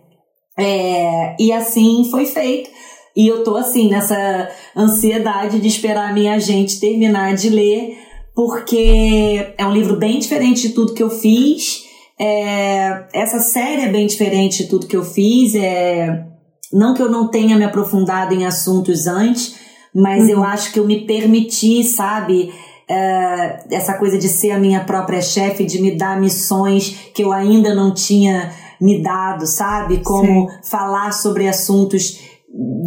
[0.58, 2.70] É, e assim foi feito.
[3.16, 7.98] E eu tô assim, nessa ansiedade de esperar a minha gente terminar de ler,
[8.36, 11.86] porque é um livro bem diferente de tudo que eu fiz.
[12.20, 15.56] É, essa série é bem diferente de tudo que eu fiz.
[15.56, 16.26] É,
[16.74, 19.56] não que eu não tenha me aprofundado em assuntos antes,
[19.94, 20.30] mas uhum.
[20.30, 22.54] eu acho que eu me permiti, sabe?
[22.88, 27.32] É, essa coisa de ser a minha própria chefe, de me dar missões que eu
[27.32, 30.04] ainda não tinha me dado, sabe?
[30.04, 30.58] Como Sim.
[30.70, 32.20] falar sobre assuntos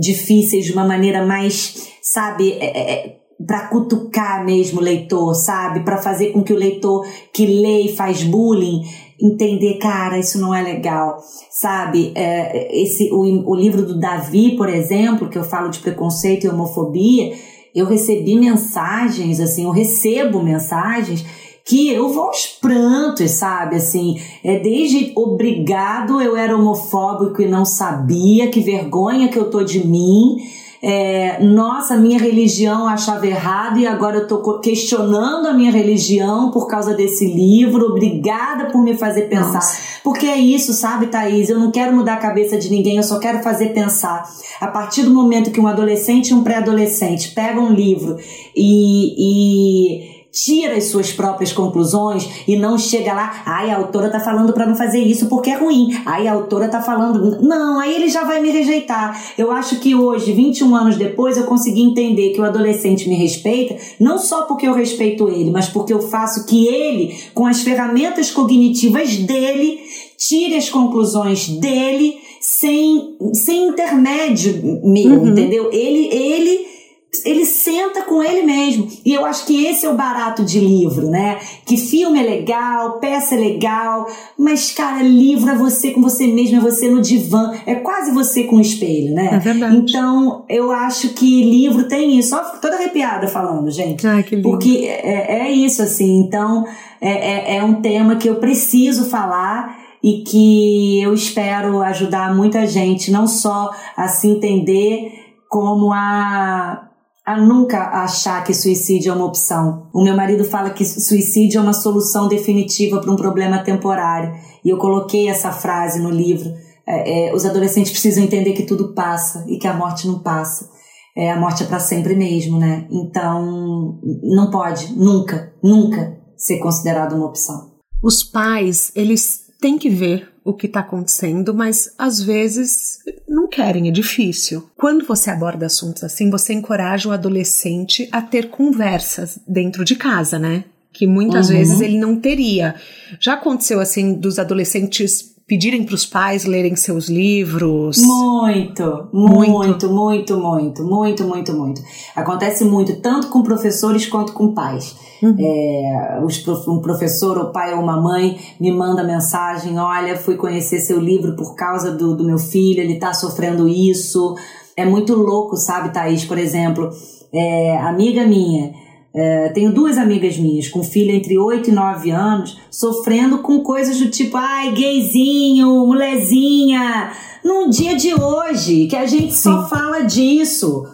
[0.00, 5.80] difíceis de uma maneira mais, sabe, é, é, é para cutucar mesmo o leitor, sabe?
[5.80, 8.82] Para fazer com que o leitor que lê e faz bullying
[9.20, 11.18] entender, cara, isso não é legal,
[11.50, 12.12] sabe?
[12.14, 16.48] É, esse o, o livro do Davi, por exemplo, que eu falo de preconceito e
[16.48, 17.32] homofobia,
[17.74, 21.24] eu recebi mensagens, assim, eu recebo mensagens
[21.68, 23.76] que eu vou aos prantos, sabe?
[23.76, 29.62] Assim, é desde obrigado eu era homofóbico e não sabia, que vergonha que eu tô
[29.62, 30.36] de mim.
[30.80, 36.68] É, nossa, minha religião achava errado e agora eu tô questionando a minha religião por
[36.68, 37.90] causa desse livro.
[37.90, 39.54] Obrigada por me fazer pensar.
[39.54, 39.76] Nossa.
[40.04, 41.50] Porque é isso, sabe, Thaís?
[41.50, 44.22] Eu não quero mudar a cabeça de ninguém, eu só quero fazer pensar.
[44.60, 48.16] A partir do momento que um adolescente e um pré-adolescente pegam um livro
[48.56, 54.20] e, e tira as suas próprias conclusões e não chega lá, ai, a autora tá
[54.20, 55.88] falando para não fazer isso porque é ruim.
[56.06, 57.42] Ai, a autora tá falando.
[57.42, 59.20] Não, aí ele já vai me rejeitar.
[59.36, 63.76] Eu acho que hoje, 21 anos depois, eu consegui entender que o adolescente me respeita,
[63.98, 68.30] não só porque eu respeito ele, mas porque eu faço que ele, com as ferramentas
[68.30, 69.80] cognitivas dele,
[70.16, 75.28] tire as conclusões dele sem, sem intermédio meu, uhum.
[75.28, 75.70] entendeu?
[75.72, 76.77] Ele, ele
[77.24, 78.86] ele senta com ele mesmo.
[79.04, 81.38] E eu acho que esse é o barato de livro, né?
[81.64, 84.06] Que filme é legal, peça é legal,
[84.38, 88.44] mas, cara, livro é você com você mesmo, é você no divã, é quase você
[88.44, 89.30] com o espelho, né?
[89.32, 89.76] É verdade.
[89.76, 92.30] Então, eu acho que livro tem isso.
[92.30, 94.06] Só toda arrepiada falando, gente.
[94.06, 94.48] Ai, que lindo.
[94.48, 96.20] Porque é, é isso, assim.
[96.20, 96.64] Então,
[97.00, 102.66] é, é, é um tema que eu preciso falar e que eu espero ajudar muita
[102.66, 105.12] gente, não só a se entender
[105.48, 106.87] como a
[107.28, 109.90] a nunca achar que suicídio é uma opção.
[109.92, 114.32] O meu marido fala que suicídio é uma solução definitiva para um problema temporário.
[114.64, 116.50] E eu coloquei essa frase no livro.
[116.86, 120.70] É, é, os adolescentes precisam entender que tudo passa e que a morte não passa.
[121.14, 122.86] É, a morte é para sempre mesmo, né?
[122.90, 127.72] Então, não pode, nunca, nunca ser considerado uma opção.
[128.02, 133.86] Os pais, eles têm que ver o que está acontecendo, mas às vezes não querem,
[133.86, 134.70] é difícil.
[134.74, 140.38] Quando você aborda assuntos assim, você encoraja o adolescente a ter conversas dentro de casa,
[140.38, 140.64] né?
[140.90, 141.56] Que muitas uhum.
[141.56, 142.74] vezes ele não teria.
[143.20, 147.96] Já aconteceu assim dos adolescentes pedirem para os pais lerem seus livros?
[147.96, 151.82] Muito, muito, muito, muito, muito, muito, muito, muito.
[152.14, 154.94] Acontece muito, tanto com professores quanto com pais.
[155.22, 155.34] Uhum.
[155.40, 156.20] É,
[156.68, 161.34] um professor, ou pai ou uma mãe me manda mensagem: olha, fui conhecer seu livro
[161.34, 164.36] por causa do, do meu filho, ele está sofrendo isso.
[164.76, 166.24] É muito louco, sabe, Thaís?
[166.24, 166.90] Por exemplo,
[167.32, 172.58] é, amiga minha é, tenho duas amigas minhas com filho entre 8 e 9 anos
[172.70, 177.10] sofrendo com coisas do tipo, ai, gayzinho, molezinha,
[177.44, 179.50] num dia de hoje, que a gente Sim.
[179.50, 180.84] só fala disso,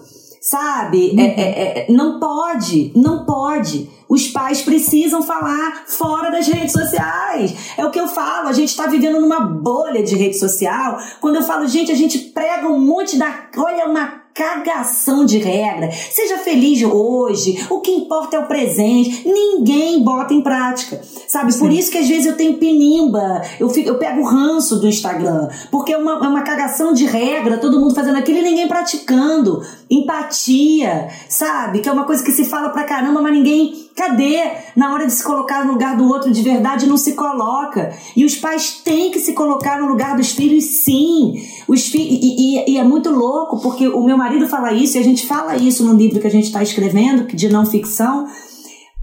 [0.41, 1.11] sabe?
[1.11, 1.21] Uhum.
[1.21, 3.91] É, é, é, não pode, não pode.
[4.09, 7.75] Os pais precisam falar fora das redes sociais.
[7.77, 10.99] É o que eu falo, a gente está vivendo numa bolha de rede social.
[11.21, 13.49] Quando eu falo, gente, a gente prega um monte da.
[13.57, 15.91] Olha, uma cagação de regra.
[15.93, 19.23] Seja feliz hoje, o que importa é o presente.
[19.25, 21.53] Ninguém bota em prática, sabe?
[21.53, 21.61] Sim.
[21.61, 24.89] Por isso que às vezes eu tenho pinimba, eu, fico, eu pego o ranço do
[24.89, 28.67] Instagram, porque é uma, é uma cagação de regra, todo mundo fazendo aquilo e ninguém
[28.67, 29.63] praticando.
[29.89, 31.79] Empatia, sabe?
[31.79, 33.84] Que é uma coisa que se fala pra caramba, mas ninguém.
[33.97, 34.41] Cadê?
[34.75, 37.97] Na hora de se colocar no lugar do outro de verdade, não se coloca.
[38.17, 41.35] E os pais têm que se colocar no lugar dos filhos, sim.
[41.69, 45.01] Os fi e, e, e é muito louco, porque o meu marido fala isso, e
[45.01, 48.27] a gente fala isso no livro que a gente está escrevendo, de não ficção.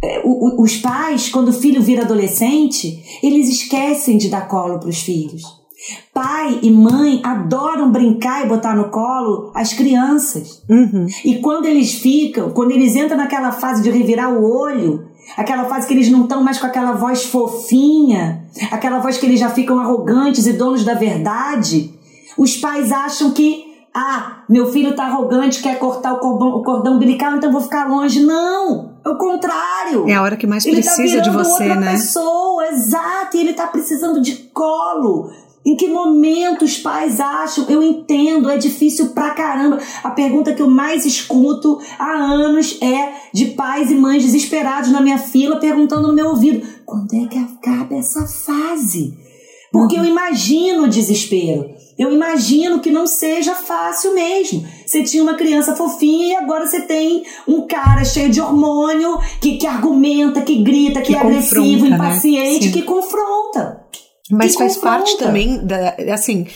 [0.04, 5.01] É, os pais, quando o filho vira adolescente, eles esquecem de dar colo para os
[5.01, 5.61] filhos.
[6.13, 10.62] Pai e mãe adoram brincar e botar no colo as crianças.
[10.70, 11.08] Uhum.
[11.26, 15.88] E quando eles ficam, quando eles entram naquela fase de revirar o olho, aquela fase
[15.88, 19.80] que eles não estão mais com aquela voz fofinha, aquela voz que eles já ficam
[19.80, 21.94] arrogantes e donos da verdade,
[22.38, 26.94] os pais acham que ah, meu filho tá arrogante, quer cortar o cordão, o cordão
[26.96, 28.22] umbilical, então vou ficar longe.
[28.22, 28.91] Não!
[29.04, 30.08] É o contrário.
[30.08, 31.91] É a hora que mais ele tá precisa tá de você, outra né?
[31.91, 33.36] pessoa, exato.
[33.36, 35.30] E ele tá precisando de colo.
[35.63, 37.65] Em que momento os pais acham?
[37.69, 39.78] Eu entendo, é difícil pra caramba.
[40.04, 45.02] A pergunta que eu mais escuto há anos é de pais e mães desesperados na
[45.02, 49.13] minha fila perguntando no meu ouvido: quando é que acaba essa fase?
[49.71, 51.69] Porque eu imagino o desespero.
[51.97, 54.65] Eu imagino que não seja fácil mesmo.
[54.86, 59.58] Você tinha uma criança fofinha e agora você tem um cara cheio de hormônio que,
[59.58, 61.95] que argumenta, que grita, que, que é agressivo, né?
[61.95, 62.74] impaciente, né?
[62.74, 63.86] que confronta.
[64.32, 64.98] Mas que faz confronta.
[64.98, 65.96] parte também da.
[66.13, 66.48] Assim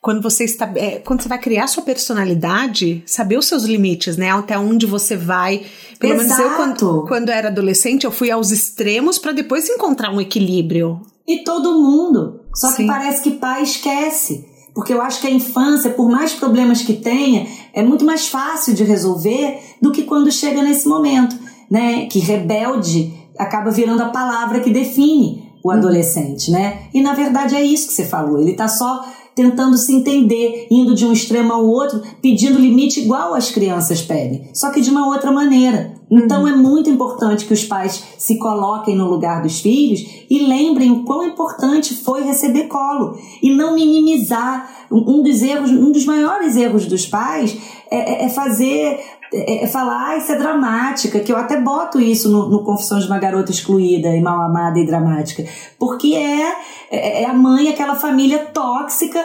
[0.00, 4.30] quando você está é, quando você vai criar sua personalidade, saber os seus limites, né?
[4.30, 5.66] Até onde você vai.
[5.98, 6.40] Pelo Exato.
[6.40, 11.00] menos eu, quando, quando era adolescente, eu fui aos extremos para depois encontrar um equilíbrio.
[11.26, 12.40] E todo mundo.
[12.54, 12.76] Só Sim.
[12.76, 14.46] que parece que pai esquece.
[14.74, 18.74] Porque eu acho que a infância, por mais problemas que tenha, é muito mais fácil
[18.74, 21.36] de resolver do que quando chega nesse momento,
[21.68, 22.06] né?
[22.06, 26.82] Que rebelde acaba virando a palavra que define o adolescente, né?
[26.92, 28.40] E na verdade é isso que você falou.
[28.40, 29.04] Ele tá só
[29.38, 34.50] tentando se entender, indo de um extremo ao outro, pedindo limite igual as crianças pedem,
[34.52, 35.94] só que de uma outra maneira.
[36.10, 36.48] Então uhum.
[36.48, 41.04] é muito importante que os pais se coloquem no lugar dos filhos e lembrem o
[41.04, 46.86] quão importante foi receber colo e não minimizar um dos erros, um dos maiores erros
[46.86, 47.56] dos pais
[47.90, 48.98] é, é, é fazer
[49.32, 53.10] é, falar, ah, isso é dramática, que eu até boto isso no, no Confissões de
[53.10, 55.44] uma Garota Excluída e Mal Amada e Dramática,
[55.78, 56.52] porque é,
[56.90, 59.22] é, é a mãe, aquela família tóxica,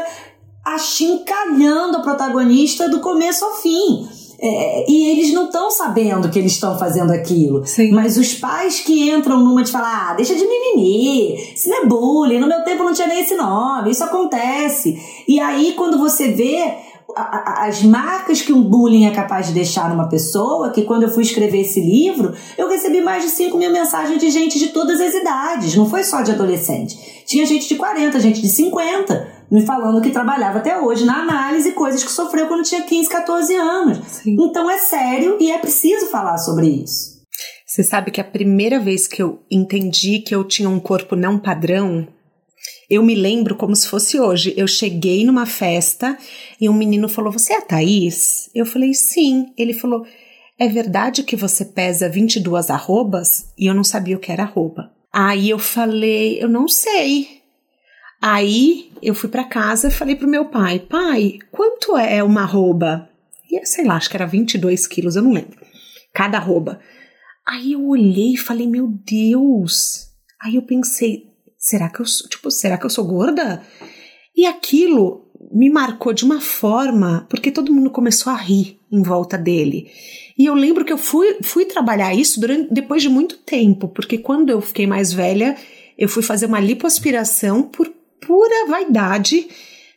[0.66, 4.08] achincalhando a protagonista do começo ao fim.
[4.46, 7.66] É, e eles não estão sabendo que eles estão fazendo aquilo.
[7.66, 7.92] Sim.
[7.92, 11.86] Mas os pais que entram numa de falar, ah, deixa de mimimi, isso não é
[11.86, 15.02] bullying, no meu tempo não tinha nem esse nome, isso acontece.
[15.26, 16.74] E aí, quando você vê
[17.16, 21.24] as marcas que um bullying é capaz de deixar numa pessoa, que quando eu fui
[21.24, 25.14] escrever esse livro, eu recebi mais de 5 mil mensagens de gente de todas as
[25.14, 27.24] idades, não foi só de adolescente.
[27.26, 31.72] Tinha gente de 40, gente de 50, me falando que trabalhava até hoje na análise
[31.72, 34.00] coisas que sofreu quando tinha 15, 14 anos.
[34.08, 34.36] Sim.
[34.40, 37.14] Então é sério e é preciso falar sobre isso.
[37.66, 41.40] Você sabe que a primeira vez que eu entendi que eu tinha um corpo não
[41.40, 42.08] padrão
[42.94, 44.54] eu me lembro como se fosse hoje.
[44.56, 46.16] Eu cheguei numa festa
[46.62, 48.52] e um menino falou: Você é a Thaís?
[48.54, 49.52] Eu falei: Sim.
[49.58, 50.06] Ele falou:
[50.60, 53.52] É verdade que você pesa 22 arrobas?
[53.58, 54.92] E eu não sabia o que era arroba.
[55.12, 57.42] Aí eu falei: Eu não sei.
[58.22, 63.10] Aí eu fui para casa e falei pro meu pai: Pai, quanto é uma arroba?
[63.52, 65.60] E sei lá, acho que era 22 quilos, eu não lembro.
[66.14, 66.80] Cada arroba.
[67.48, 70.10] Aí eu olhei e falei: Meu Deus.
[70.40, 71.33] Aí eu pensei:
[71.64, 73.64] será que eu sou, tipo, será que eu sou gorda?
[74.36, 79.38] E aquilo me marcou de uma forma, porque todo mundo começou a rir em volta
[79.38, 79.90] dele.
[80.38, 84.18] E eu lembro que eu fui, fui trabalhar isso durante, depois de muito tempo, porque
[84.18, 85.56] quando eu fiquei mais velha,
[85.98, 87.90] eu fui fazer uma lipoaspiração por
[88.20, 89.48] pura vaidade.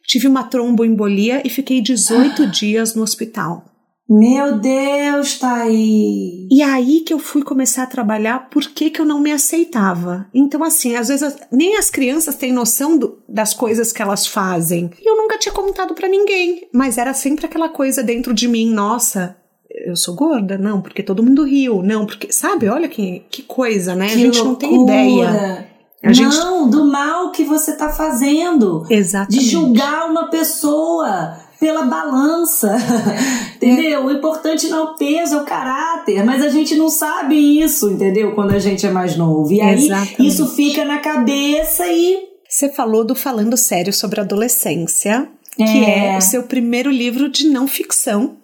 [0.06, 2.46] Tive uma tromboembolia e fiquei 18 ah.
[2.46, 3.64] dias no hospital.
[4.08, 6.46] Meu Deus, Thaís!
[6.48, 10.26] E aí que eu fui começar a trabalhar por que, que eu não me aceitava.
[10.32, 14.90] Então, assim, às vezes nem as crianças têm noção do, das coisas que elas fazem.
[15.02, 18.70] E eu nunca tinha contado para ninguém, mas era sempre aquela coisa dentro de mim,
[18.70, 19.36] nossa,
[19.68, 20.56] eu sou gorda?
[20.56, 21.82] Não, porque todo mundo riu.
[21.82, 24.06] Não, porque, sabe, olha que, que coisa, né?
[24.06, 24.52] Que a gente loucura.
[24.52, 25.68] não tem ideia.
[26.02, 26.36] A gente...
[26.36, 28.86] Não, do mal que você tá fazendo.
[28.88, 29.44] Exatamente.
[29.44, 32.76] De julgar uma pessoa pela balança,
[33.56, 34.04] entendeu?
[34.04, 37.90] O importante não é o peso, é o caráter, mas a gente não sabe isso,
[37.90, 38.34] entendeu?
[38.34, 39.52] Quando a gente é mais novo.
[39.52, 40.26] E aí Exatamente.
[40.26, 42.18] isso fica na cabeça e.
[42.48, 45.28] Você falou do Falando Sério sobre Adolescência,
[45.58, 45.64] é.
[45.64, 48.36] que é o seu primeiro livro de não ficção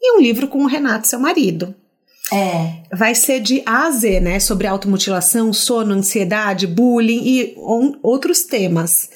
[0.00, 1.74] e um livro com o Renato, seu marido.
[2.32, 2.82] É.
[2.92, 4.40] Vai ser de A a Z, né?
[4.40, 7.54] Sobre automutilação, sono, ansiedade, bullying e
[8.02, 9.08] outros temas.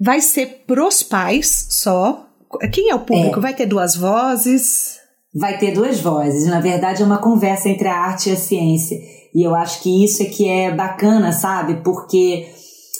[0.00, 2.28] Vai ser pros pais só,
[2.72, 3.38] quem é o público?
[3.38, 3.42] É.
[3.42, 4.98] Vai ter duas vozes?
[5.34, 6.46] Vai ter duas vozes.
[6.46, 8.98] Na verdade, é uma conversa entre a arte e a ciência.
[9.34, 11.80] E eu acho que isso é que é bacana, sabe?
[11.82, 12.46] Porque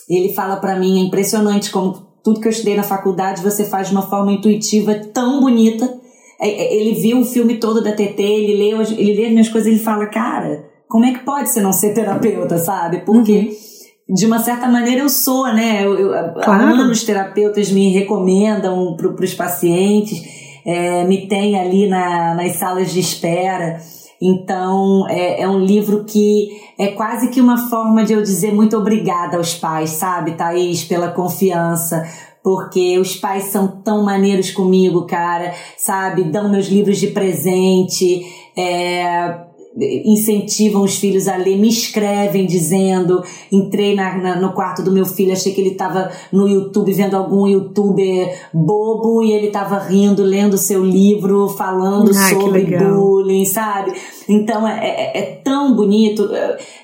[0.08, 1.92] ele fala para mim, é impressionante como
[2.24, 5.92] tudo que eu estudei na faculdade você faz de uma forma intuitiva tão bonita.
[6.40, 9.48] É, é, ele viu o filme todo da TT, ele leu, ele lê as minhas
[9.48, 13.00] coisas e ele fala, cara, como é que pode você não ser terapeuta, sabe?
[13.04, 13.71] Porque uhum
[14.12, 15.84] de uma certa maneira eu sou, né?
[15.84, 16.64] Eu, eu, claro.
[16.64, 20.22] Anos terapeutas me recomendam para os pacientes,
[20.66, 23.80] é, me tem ali na, nas salas de espera.
[24.20, 26.48] Então é, é um livro que
[26.78, 31.08] é quase que uma forma de eu dizer muito obrigada aos pais, sabe, Thaís, pela
[31.08, 32.04] confiança,
[32.44, 36.24] porque os pais são tão maneiros comigo, cara, sabe?
[36.24, 38.24] Dão meus livros de presente,
[38.56, 44.92] é, incentivam os filhos a ler, me escrevem dizendo, entrei na, na, no quarto do
[44.92, 49.78] meu filho, achei que ele estava no YouTube vendo algum youtuber bobo e ele estava
[49.78, 53.92] rindo, lendo seu livro, falando ah, sobre bullying, sabe?
[54.28, 56.28] Então é, é, é, tão bonito.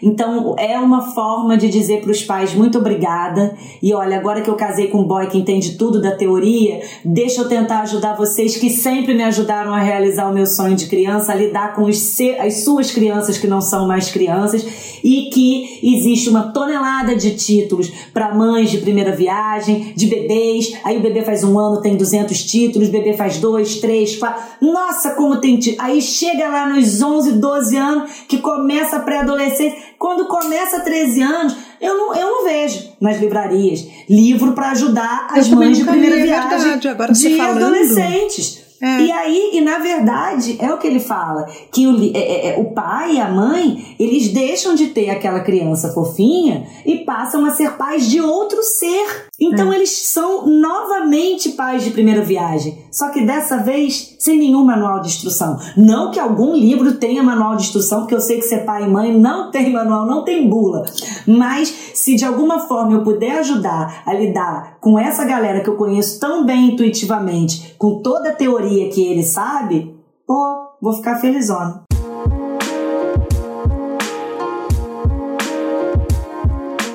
[0.03, 3.55] Então é uma forma de dizer para os pais muito obrigada.
[3.82, 7.43] E olha, agora que eu casei com um boy que entende tudo da teoria, deixa
[7.43, 11.32] eu tentar ajudar vocês que sempre me ajudaram a realizar o meu sonho de criança,
[11.32, 14.66] a lidar com os, as suas crianças que não são mais crianças
[15.03, 20.72] e que existe uma tonelada de títulos para mães de primeira viagem, de bebês.
[20.84, 24.43] Aí o bebê faz um ano, tem 200 títulos, o bebê faz dois, três, quatro.
[24.61, 25.89] Nossa, como tem títulos.
[25.89, 29.78] Aí chega lá nos 11 11, 12 anos, que começa a pré-adolescência.
[29.99, 35.49] Quando começa 13 anos, eu não, eu não vejo nas livrarias livro para ajudar as
[35.49, 36.80] mães de primeira é viagem verdade,
[37.12, 38.68] de falando, adolescentes.
[38.81, 39.03] É.
[39.03, 42.61] E aí, e na verdade, é o que ele fala, que o, é, é, é,
[42.61, 47.51] o pai e a mãe, eles deixam de ter aquela criança fofinha e passam a
[47.51, 49.29] ser pais de outro ser.
[49.41, 49.76] Então é.
[49.76, 55.09] eles são novamente pais de primeira viagem, só que dessa vez sem nenhum manual de
[55.09, 55.59] instrução.
[55.76, 58.89] Não que algum livro tenha manual de instrução, porque eu sei que ser pai e
[58.89, 60.85] mãe não tem manual, não tem bula.
[61.26, 65.76] Mas se de alguma forma eu puder ajudar a lidar com essa galera que eu
[65.76, 69.95] conheço tão bem intuitivamente, com toda a teoria que ele sabe,
[70.27, 71.85] pô, vou ficar felizona.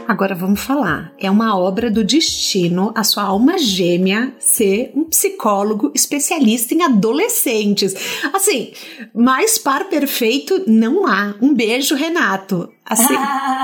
[0.08, 1.12] Agora vamos falar.
[1.18, 7.96] É uma obra do destino, a sua alma gêmea ser um psicólogo especialista em adolescentes.
[8.32, 8.74] Assim,
[9.14, 11.34] mais par perfeito não há.
[11.42, 12.70] Um beijo, Renato.
[12.86, 13.16] Assim,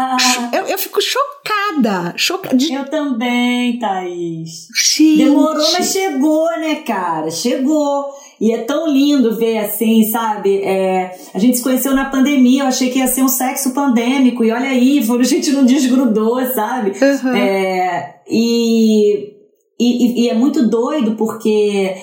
[0.51, 0.99] eu, eu fico
[1.39, 2.13] chocada.
[2.15, 2.73] chocada de...
[2.73, 4.67] Eu também, Thaís.
[4.75, 5.17] Gente.
[5.17, 7.31] Demorou, mas chegou, né, cara?
[7.31, 8.05] Chegou.
[8.39, 10.61] E é tão lindo ver assim, sabe?
[10.63, 14.43] É, a gente se conheceu na pandemia, eu achei que ia ser um sexo pandêmico,
[14.43, 16.91] e olha aí, a gente não desgrudou, sabe?
[16.91, 17.35] Uhum.
[17.35, 19.33] É, e,
[19.79, 21.95] e, e é muito doido porque.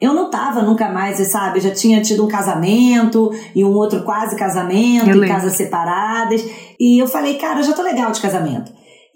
[0.00, 1.58] Eu não tava nunca mais, sabe?
[1.58, 6.40] Eu já tinha tido um casamento e um outro quase casamento, em casas separadas.
[6.78, 8.70] E eu falei, cara, eu já tô legal de casamento.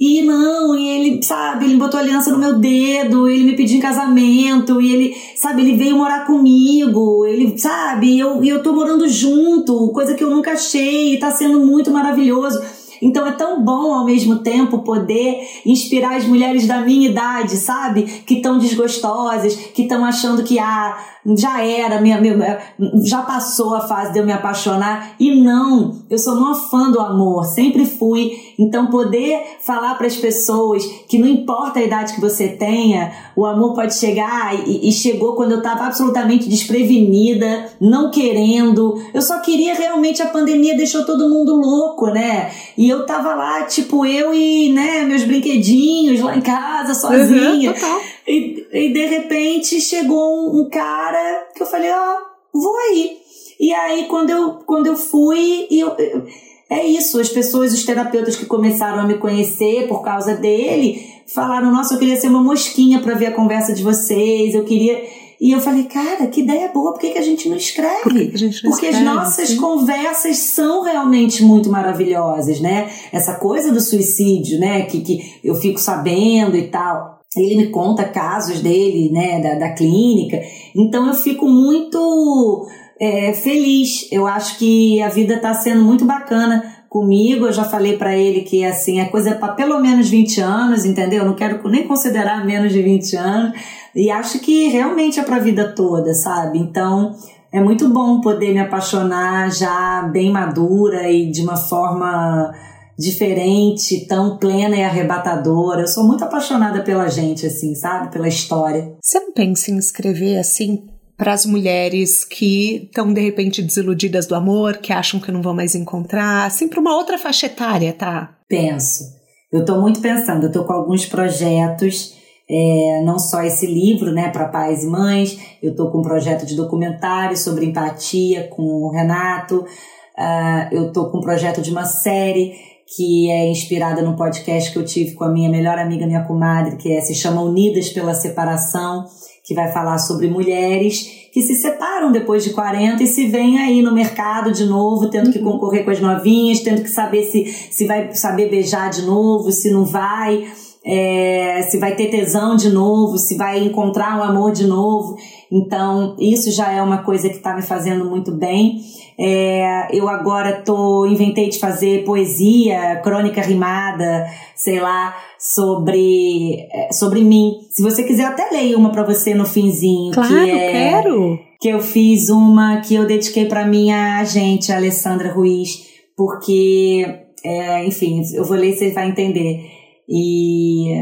[0.04, 3.80] E não, e ele, sabe, ele botou aliança no meu dedo, ele me pediu em
[3.80, 9.08] casamento, e ele, sabe, ele veio morar comigo, ele, sabe, e eu, eu tô morando
[9.08, 12.60] junto, coisa que eu nunca achei, e tá sendo muito maravilhoso.
[13.02, 18.04] Então é tão bom ao mesmo tempo poder inspirar as mulheres da minha idade, sabe?
[18.24, 20.96] Que estão desgostosas, que estão achando que ah,
[21.36, 22.60] já era, minha, minha,
[23.04, 25.16] já passou a fase de eu me apaixonar.
[25.18, 28.51] E não, eu sou uma fã do amor, sempre fui.
[28.62, 33.44] Então, poder falar para as pessoas que não importa a idade que você tenha, o
[33.44, 39.02] amor pode chegar e, e chegou quando eu estava absolutamente desprevenida, não querendo.
[39.12, 42.50] Eu só queria realmente a pandemia deixou todo mundo louco, né?
[42.76, 47.70] E eu tava lá, tipo, eu e, né, meus brinquedinhos lá em casa, sozinha.
[47.72, 52.16] Uhum, e, e de repente chegou um, um cara que eu falei, ó,
[52.54, 53.18] oh, vou aí.
[53.58, 56.26] E aí quando eu, quando eu fui, eu, eu,
[56.72, 61.70] é isso, as pessoas, os terapeutas que começaram a me conhecer por causa dele, falaram,
[61.70, 65.22] nossa, eu queria ser uma mosquinha para ver a conversa de vocês, eu queria...
[65.40, 68.02] E eu falei, cara, que ideia boa, por que, que a gente não escreve?
[68.04, 69.56] Por que gente não Porque escreve, as nossas sim?
[69.56, 72.88] conversas são realmente muito maravilhosas, né?
[73.10, 74.82] Essa coisa do suicídio, né?
[74.82, 79.72] Que, que eu fico sabendo e tal ele me conta casos dele, né, da, da
[79.72, 80.40] clínica.
[80.76, 82.68] Então eu fico muito
[83.02, 84.06] é, feliz.
[84.12, 87.46] Eu acho que a vida está sendo muito bacana comigo.
[87.46, 90.84] Eu já falei para ele que assim a coisa é para pelo menos 20 anos,
[90.84, 91.20] entendeu?
[91.20, 93.60] Eu não quero nem considerar menos de 20 anos.
[93.92, 96.60] E acho que realmente é para a vida toda, sabe?
[96.60, 97.16] Então
[97.52, 102.54] é muito bom poder me apaixonar já bem madura e de uma forma
[102.96, 105.80] diferente, tão plena e arrebatadora.
[105.80, 108.12] Eu sou muito apaixonada pela gente, assim, sabe?
[108.12, 108.94] Pela história.
[109.02, 114.34] Você não pensa em escrever assim para as mulheres que estão de repente desiludidas do
[114.34, 118.36] amor, que acham que não vão mais encontrar, assim, para uma outra faixa etária, tá?
[118.48, 119.04] Penso.
[119.52, 122.14] Eu estou muito pensando, eu estou com alguns projetos,
[122.50, 126.46] é, não só esse livro, né, para pais e mães, eu estou com um projeto
[126.46, 131.84] de documentário sobre empatia com o Renato, uh, eu estou com um projeto de uma
[131.84, 132.54] série
[132.96, 136.76] que é inspirada no podcast que eu tive com a minha melhor amiga, minha comadre,
[136.76, 139.06] que é, se chama Unidas pela Separação,
[139.44, 143.80] que vai falar sobre mulheres que se separam depois de 40 e se vêm aí
[143.80, 145.52] no mercado de novo, tendo que uhum.
[145.52, 149.70] concorrer com as novinhas, tendo que saber se, se vai saber beijar de novo, se
[149.70, 150.46] não vai,
[150.84, 155.16] é, se vai ter tesão de novo, se vai encontrar um amor de novo.
[155.52, 158.80] Então, isso já é uma coisa que está me fazendo muito bem.
[159.20, 164.24] É, eu agora tô, inventei de fazer poesia, crônica rimada,
[164.56, 167.52] sei lá, sobre, é, sobre mim.
[167.70, 170.14] Se você quiser, eu até leio uma para você no finzinho.
[170.14, 171.38] Claro, que é, quero!
[171.60, 175.86] Que eu fiz uma que eu dediquei para minha agente, a Alessandra Ruiz,
[176.16, 177.04] porque,
[177.44, 179.66] é, enfim, eu vou ler e você vai entender.
[180.08, 180.94] E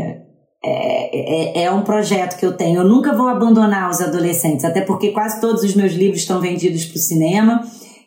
[0.63, 2.81] é, é, é, um projeto que eu tenho.
[2.81, 6.85] Eu nunca vou abandonar os adolescentes, até porque quase todos os meus livros estão vendidos
[6.85, 7.61] para o cinema.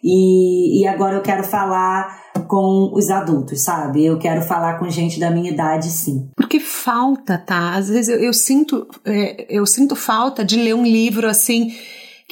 [0.03, 4.05] E, e agora eu quero falar com os adultos, sabe?
[4.05, 6.29] Eu quero falar com gente da minha idade, sim.
[6.35, 7.73] Porque falta, tá?
[7.73, 11.73] Às vezes eu, eu sinto, é, eu sinto falta de ler um livro assim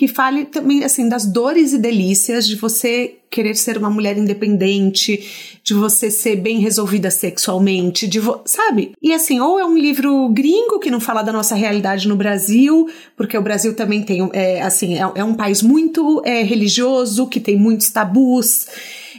[0.02, 5.60] que fale também assim das dores e delícias de você querer ser uma mulher independente,
[5.64, 8.94] de você ser bem resolvida sexualmente, de sabe?
[9.00, 12.90] E assim, ou é um livro gringo que não fala da nossa realidade no Brasil,
[13.16, 17.40] porque o Brasil também tem, é, assim, é, é um país muito é, religioso, que
[17.40, 18.66] tem muitos tabus.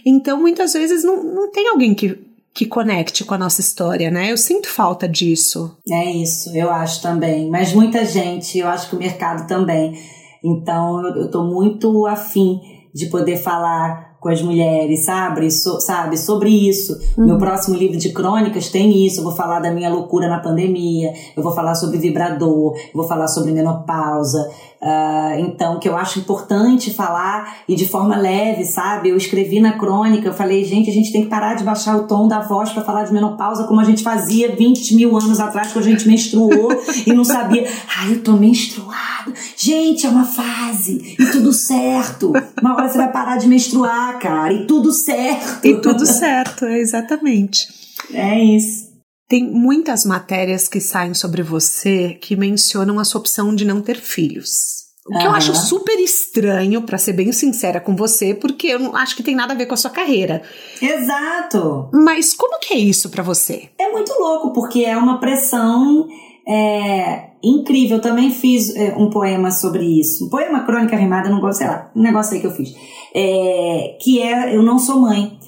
[0.05, 2.19] Então, muitas vezes não, não tem alguém que
[2.55, 4.31] que conecte com a nossa história, né?
[4.31, 5.75] Eu sinto falta disso.
[5.89, 7.49] É isso, eu acho também.
[7.49, 9.95] Mas muita gente, eu acho que o mercado também.
[10.43, 12.61] Então eu, tô muito afim
[12.95, 15.51] de poder falar com as mulheres, sabe?
[15.51, 16.17] So, sabe?
[16.17, 16.97] Sobre isso.
[17.19, 17.27] Uhum.
[17.27, 19.21] Meu próximo livro de crônicas tem isso.
[19.21, 23.09] Eu vou falar da minha loucura na pandemia, eu vou falar sobre vibrador, eu vou
[23.09, 24.49] falar sobre menopausa.
[24.83, 29.11] Uh, então, que eu acho importante falar e de forma leve, sabe?
[29.11, 32.09] Eu escrevi na crônica, eu falei, gente, a gente tem que parar de baixar o
[32.09, 35.73] tom da voz para falar de menopausa como a gente fazia 20 mil anos atrás,
[35.73, 36.73] quando a gente menstruou
[37.07, 37.65] e não sabia.
[37.97, 39.33] Ai, eu tô menstruado.
[39.57, 42.33] Gente, é uma fase e tudo certo.
[42.61, 45.65] Uma hora você vai parar de menstruar, cara, e tudo certo.
[45.65, 47.69] E tudo certo, exatamente.
[48.13, 48.92] É isso.
[49.33, 53.99] Tem muitas matérias que saem sobre você que mencionam a sua opção de não ter
[53.99, 54.89] filhos.
[55.07, 55.25] O que uhum.
[55.25, 59.23] eu acho super estranho, para ser bem sincera com você, porque eu não acho que
[59.23, 60.43] tem nada a ver com a sua carreira.
[60.83, 61.89] Exato.
[61.95, 63.71] Mas como que é isso para você?
[63.79, 66.07] É muito louco, porque é uma pressão
[66.47, 67.97] é, incrível.
[67.97, 70.27] Eu também fiz é, um poema sobre isso.
[70.27, 72.75] Um poema crônica rimada, não gosto, sei lá, um negócio aí que eu fiz.
[73.15, 75.39] É, que é Eu Não Sou Mãe.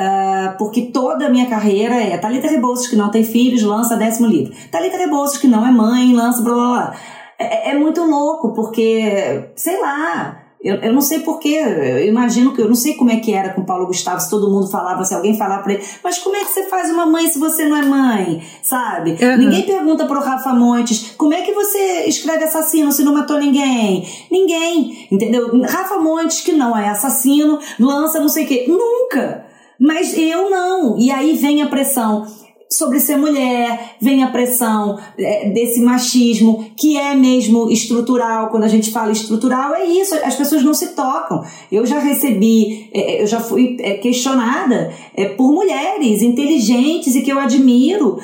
[0.00, 4.28] Uh, porque toda a minha carreira é Thalita Rebouças, que não tem filhos, lança décimo
[4.28, 4.54] livro.
[4.70, 6.96] Thalita Rebouças, que não é mãe, lança blá blá blá.
[7.38, 12.62] É, é muito louco, porque, sei lá, eu, eu não sei porquê, eu imagino que
[12.62, 15.04] eu não sei como é que era com o Paulo Gustavo, se todo mundo falava,
[15.04, 17.66] se alguém falava pra ele, mas como é que você faz uma mãe se você
[17.66, 18.42] não é mãe?
[18.62, 19.18] Sabe?
[19.22, 19.36] Uhum.
[19.36, 24.06] Ninguém pergunta pro Rafa Montes, como é que você escreve assassino se não matou ninguém?
[24.30, 25.60] Ninguém, entendeu?
[25.62, 28.66] Rafa Montes, que não é assassino, lança não sei o quê.
[28.66, 29.49] Nunca!
[29.80, 30.98] Mas eu não.
[30.98, 32.26] E aí vem a pressão
[32.72, 38.48] sobre ser mulher, vem a pressão é, desse machismo, que é mesmo estrutural.
[38.50, 41.42] Quando a gente fala estrutural, é isso, as pessoas não se tocam.
[41.72, 44.92] Eu já recebi, é, é eu já fui questionada
[45.36, 48.18] por mulheres inteligentes e que eu admiro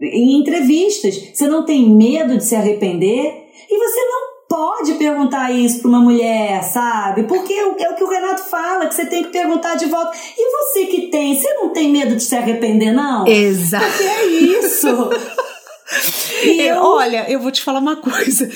[0.00, 1.30] em entrevistas.
[1.34, 3.46] Você não tem medo de se arrepender?
[3.68, 4.25] E você não
[4.56, 7.24] pode perguntar isso para uma mulher, sabe?
[7.24, 9.84] Porque é o, é o que o Renato fala, que você tem que perguntar de
[9.84, 10.16] volta.
[10.16, 13.26] E você que tem, você não tem medo de se arrepender, não?
[13.26, 13.84] Exato.
[13.84, 14.86] Porque é isso.
[16.42, 16.82] É, eu...
[16.82, 18.50] Olha, eu vou te falar uma coisa.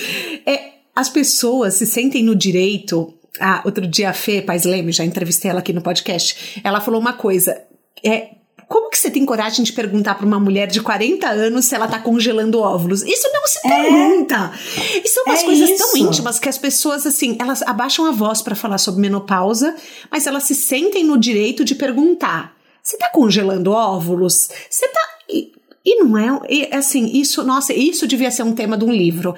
[0.44, 3.14] É, as pessoas se sentem no direito.
[3.38, 7.00] Ah, outro dia a Fê Paz Leme, já entrevistei ela aqui no podcast, ela falou
[7.00, 7.62] uma coisa.
[8.04, 8.30] É,
[8.70, 11.88] como que você tem coragem de perguntar para uma mulher de 40 anos se ela
[11.88, 13.02] tá congelando óvulos?
[13.02, 13.68] Isso não se é.
[13.68, 14.52] pergunta.
[14.78, 14.98] É.
[14.98, 15.78] Isso são umas é coisas isso.
[15.78, 19.74] tão íntimas que as pessoas, assim, elas abaixam a voz para falar sobre menopausa,
[20.08, 22.54] mas elas se sentem no direito de perguntar.
[22.80, 24.48] Você tá congelando óvulos?
[24.70, 25.00] Você tá.
[25.28, 25.50] E,
[25.84, 29.34] e não é, e, assim, isso, nossa, isso devia ser um tema de um livro.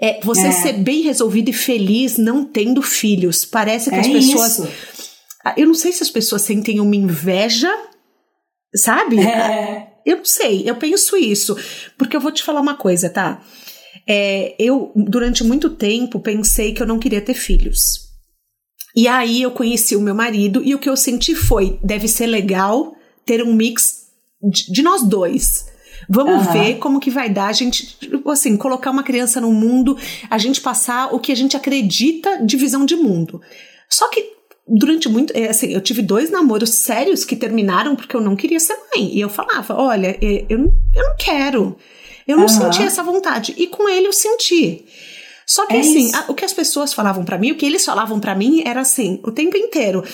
[0.00, 0.50] É você é.
[0.50, 3.44] ser bem resolvido e feliz não tendo filhos.
[3.44, 4.58] Parece que é as pessoas.
[4.58, 4.68] Isso.
[5.56, 7.72] Eu não sei se as pessoas sentem uma inveja
[8.74, 9.20] Sabe?
[9.20, 9.92] É.
[10.04, 11.56] Eu não sei, eu penso isso.
[11.96, 13.42] Porque eu vou te falar uma coisa, tá?
[14.08, 18.10] É, eu, durante muito tempo, pensei que eu não queria ter filhos.
[18.94, 22.26] E aí eu conheci o meu marido e o que eu senti foi: deve ser
[22.26, 22.94] legal
[23.24, 24.08] ter um mix
[24.42, 25.70] de, de nós dois.
[26.08, 26.52] Vamos uhum.
[26.52, 27.96] ver como que vai dar a gente,
[28.26, 29.96] assim, colocar uma criança no mundo,
[30.28, 33.40] a gente passar o que a gente acredita de visão de mundo.
[33.88, 34.32] Só que
[34.72, 35.36] durante muito.
[35.36, 39.14] É, assim, eu tive dois namoros sérios que terminaram porque eu não queria ser mãe.
[39.14, 40.58] E eu falava: olha, eu, eu
[41.04, 41.76] não quero.
[42.26, 42.48] Eu não uhum.
[42.48, 43.54] senti essa vontade.
[43.56, 44.84] E com ele eu senti.
[45.44, 47.84] Só que é assim, a, o que as pessoas falavam para mim, o que eles
[47.84, 50.04] falavam para mim era assim, o tempo inteiro.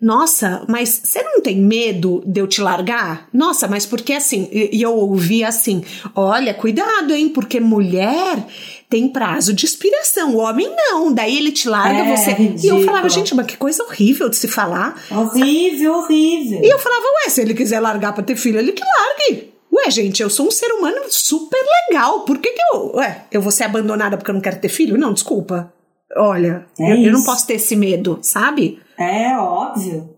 [0.00, 3.28] Nossa, mas você não tem medo de eu te largar?
[3.32, 8.46] Nossa, mas porque assim, e eu ouvia assim: olha, cuidado, hein, porque mulher
[8.88, 10.34] tem prazo de expiração.
[10.34, 11.12] O homem não.
[11.12, 12.30] Daí ele te larga, é, você.
[12.32, 12.64] Ridículo.
[12.64, 15.00] E eu falava, gente, mas que coisa horrível de se falar.
[15.10, 16.60] Horrível, horrível.
[16.62, 19.52] E eu falava, ué, se ele quiser largar pra ter filho, ele que largue.
[19.72, 22.20] Ué, gente, eu sou um ser humano super legal.
[22.20, 22.96] Por que, que eu.
[22.96, 24.96] Ué, eu vou ser abandonada porque eu não quero ter filho?
[24.96, 25.72] Não, desculpa.
[26.16, 28.80] Olha, é eu, eu não posso ter esse medo, sabe?
[28.98, 30.17] É óbvio.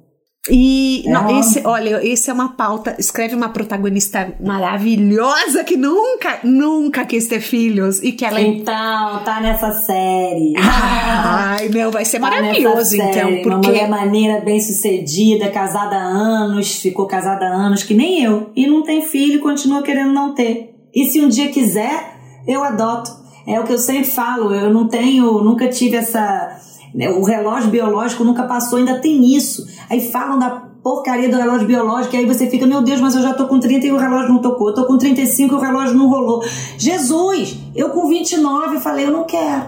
[0.51, 2.97] E é não, esse, olha, esse é uma pauta.
[2.99, 8.41] Escreve uma protagonista maravilhosa que nunca, nunca quis ter filhos e que ela.
[8.41, 10.55] Então, tá nessa série.
[10.59, 13.29] Ai, meu, vai ser tá maravilhoso, então.
[13.29, 13.49] Porque...
[13.49, 18.51] Uma mulher maneira, bem sucedida, casada há anos, ficou casada há anos, que nem eu.
[18.57, 20.75] E não tem filho e continua querendo não ter.
[20.95, 23.21] E se um dia quiser, eu adoto.
[23.47, 26.57] É o que eu sempre falo, eu não tenho, nunca tive essa.
[26.95, 29.67] Né, o relógio biológico nunca passou, ainda tem isso.
[29.89, 33.23] Aí falam da porcaria do relógio biológico, e aí você fica, meu Deus, mas eu
[33.23, 34.69] já tô com 30 e o relógio não tocou.
[34.69, 36.43] Eu tô com 35 e o relógio não rolou.
[36.79, 37.59] Jesus!
[37.75, 39.67] Eu com 29 falei, eu não quero.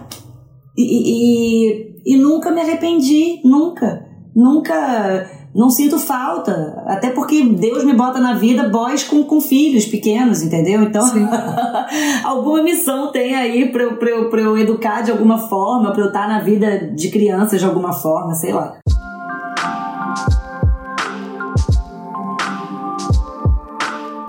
[0.76, 0.82] E,
[2.06, 4.06] e, e nunca me arrependi, nunca.
[4.34, 6.82] Nunca não sinto falta.
[6.86, 10.82] Até porque Deus me bota na vida boys com, com filhos pequenos, entendeu?
[10.82, 11.04] Então,
[12.24, 16.02] alguma missão tem aí pra eu, pra, eu, pra eu educar de alguma forma, pra
[16.02, 18.78] eu estar na vida de crianças de alguma forma, sei lá.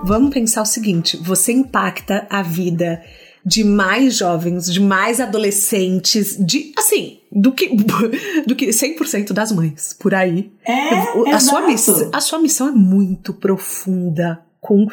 [0.04, 3.00] Vamos pensar o seguinte: você impacta a vida
[3.44, 7.76] de mais jovens, de mais adolescentes, de assim, do que
[8.46, 10.50] do que 100% das mães por aí.
[10.66, 14.86] É, a sua missão, a sua missão é muito profunda com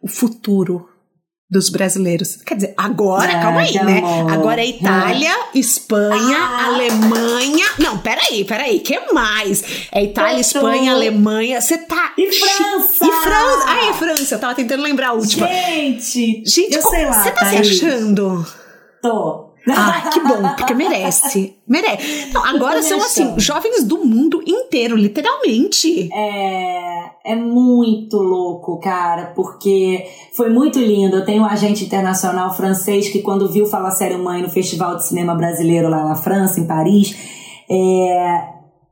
[0.00, 0.88] o futuro
[1.52, 2.36] dos brasileiros.
[2.36, 3.98] Quer dizer, agora, é, calma aí, né?
[3.98, 4.32] Amor.
[4.32, 5.58] Agora é Itália, é.
[5.58, 6.64] Espanha, ah.
[6.64, 7.66] Alemanha.
[7.78, 9.62] Não, peraí, peraí, que mais?
[9.92, 11.60] É Itália, Espanha, Alemanha.
[11.60, 12.14] Você tá.
[12.16, 13.04] E França!
[13.04, 13.64] E França!
[13.66, 15.46] Ah, é França, eu tava tentando lembrar a última.
[15.46, 16.42] Gente!
[16.46, 17.22] Gente, eu sei lá.
[17.22, 18.46] Você tá se achando?
[19.02, 19.41] Tô.
[19.68, 21.56] Ah, que bom, porque merece.
[21.68, 22.30] Merece.
[22.34, 26.08] Agora são assim, jovens do mundo inteiro, literalmente.
[26.12, 30.04] É, é muito louco, cara, porque
[30.36, 31.16] foi muito lindo.
[31.16, 35.06] Eu tenho um agente internacional francês que, quando viu Fala Sério Mãe no Festival de
[35.06, 37.16] Cinema Brasileiro lá na França, em Paris,
[37.70, 38.42] é,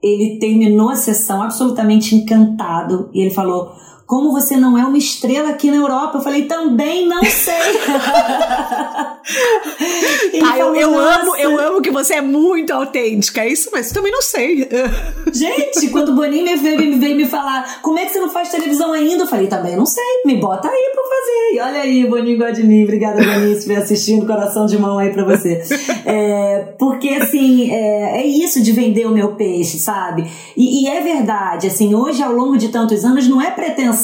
[0.03, 3.73] ele terminou a sessão absolutamente encantado e ele falou
[4.11, 6.19] como você não é uma estrela aqui na Europa?
[6.19, 7.55] Eu falei, também não sei.
[10.41, 14.11] tá, eu, eu amo, eu amo que você é muito autêntica, é isso, mas também
[14.11, 14.69] não sei.
[15.33, 18.31] Gente, quando o Boninho me veio, me veio me falar, como é que você não
[18.31, 19.23] faz televisão ainda?
[19.23, 21.55] Eu falei, também não sei, me bota aí pra fazer.
[21.55, 22.83] E olha aí, Boninho gosta de mim.
[22.83, 25.63] Obrigada, Boninho, se estiver assistindo, coração de mão aí pra você.
[26.05, 30.27] É, porque, assim, é, é, isso de vender o meu peixe, sabe?
[30.57, 34.00] E, e é verdade, assim, hoje, ao longo de tantos anos, não é pretensão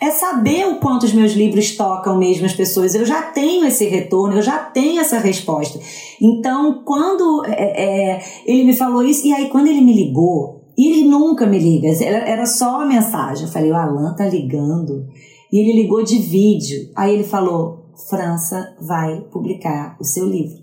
[0.00, 2.94] é saber o quanto os meus livros tocam mesmo as pessoas.
[2.94, 5.78] Eu já tenho esse retorno, eu já tenho essa resposta.
[6.20, 10.90] Então, quando é, é, ele me falou isso, e aí quando ele me ligou, e
[10.90, 13.44] ele nunca me liga, era só uma mensagem.
[13.44, 15.06] Eu falei, o Alan tá ligando.
[15.52, 16.90] E ele ligou de vídeo.
[16.96, 20.56] Aí ele falou, França vai publicar o seu livro.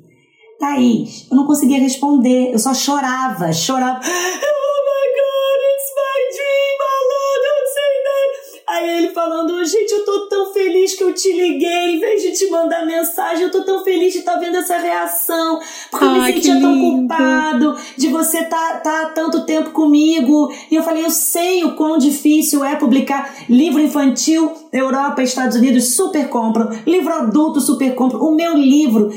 [0.59, 3.99] Thaís, eu não conseguia responder, eu só chorava, chorava.
[8.87, 12.49] ele falando, gente, eu tô tão feliz que eu te liguei, em vez de te
[12.49, 15.59] mandar mensagem, eu tô tão feliz de estar tá vendo essa reação,
[15.91, 20.51] porque eu me sentia tão culpado de você tá, tá há tanto tempo comigo.
[20.71, 25.95] E eu falei, eu sei o quão difícil é publicar livro infantil, Europa, Estados Unidos
[25.95, 28.21] super compram, livro adulto super compram.
[28.21, 29.11] O meu livro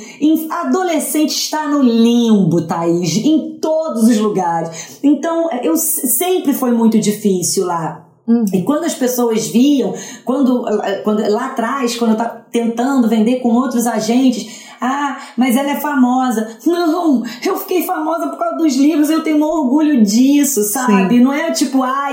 [0.50, 4.98] adolescente está no limbo, Thaís, em todos os lugares.
[5.02, 8.44] Então, eu sempre foi muito difícil lá Uhum.
[8.52, 9.94] E quando as pessoas viam,
[10.24, 10.64] quando,
[11.04, 15.76] quando lá atrás, quando eu estava tentando vender com outros agentes, ah, mas ela é
[15.80, 16.56] famosa.
[16.64, 21.16] Não, eu fiquei famosa por causa dos livros, eu tenho um orgulho disso, sabe?
[21.16, 21.20] Sim.
[21.20, 22.08] Não é tipo, ah,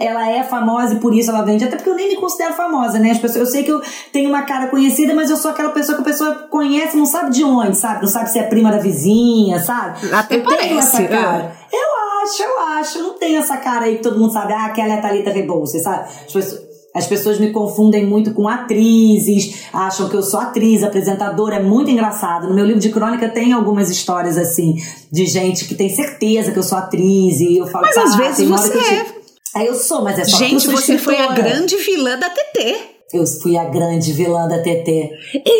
[0.00, 1.64] ela é famosa e por isso ela vende.
[1.64, 3.10] Até porque eu nem me considero famosa, né?
[3.10, 3.82] As pessoas, eu sei que eu
[4.12, 7.32] tenho uma cara conhecida, mas eu sou aquela pessoa que a pessoa conhece, não sabe
[7.32, 8.02] de onde, sabe?
[8.02, 9.98] Não sabe se é prima da vizinha, sabe?
[10.12, 10.62] Até eu parece.
[10.62, 11.56] tenho essa cara.
[11.72, 11.76] É.
[11.76, 12.98] Eu acho, eu acho.
[12.98, 15.82] Não tem essa cara aí que todo mundo sabe, ah, aquela é a Thalita Rebouças,
[15.82, 16.04] sabe?
[16.04, 16.62] As pessoas,
[16.94, 21.90] as pessoas me confundem muito com atrizes, acham que eu sou atriz, apresentadora, é muito
[21.90, 22.48] engraçado.
[22.48, 24.74] No meu livro de crônica tem algumas histórias assim,
[25.10, 28.48] de gente que tem certeza que eu sou atriz e eu falo, Mas às vezes
[28.48, 29.22] você é.
[29.54, 32.91] Aí eu sou, mas é só Gente, você foi a grande vilã da TT.
[33.12, 35.10] Eu fui a grande vilã da TT.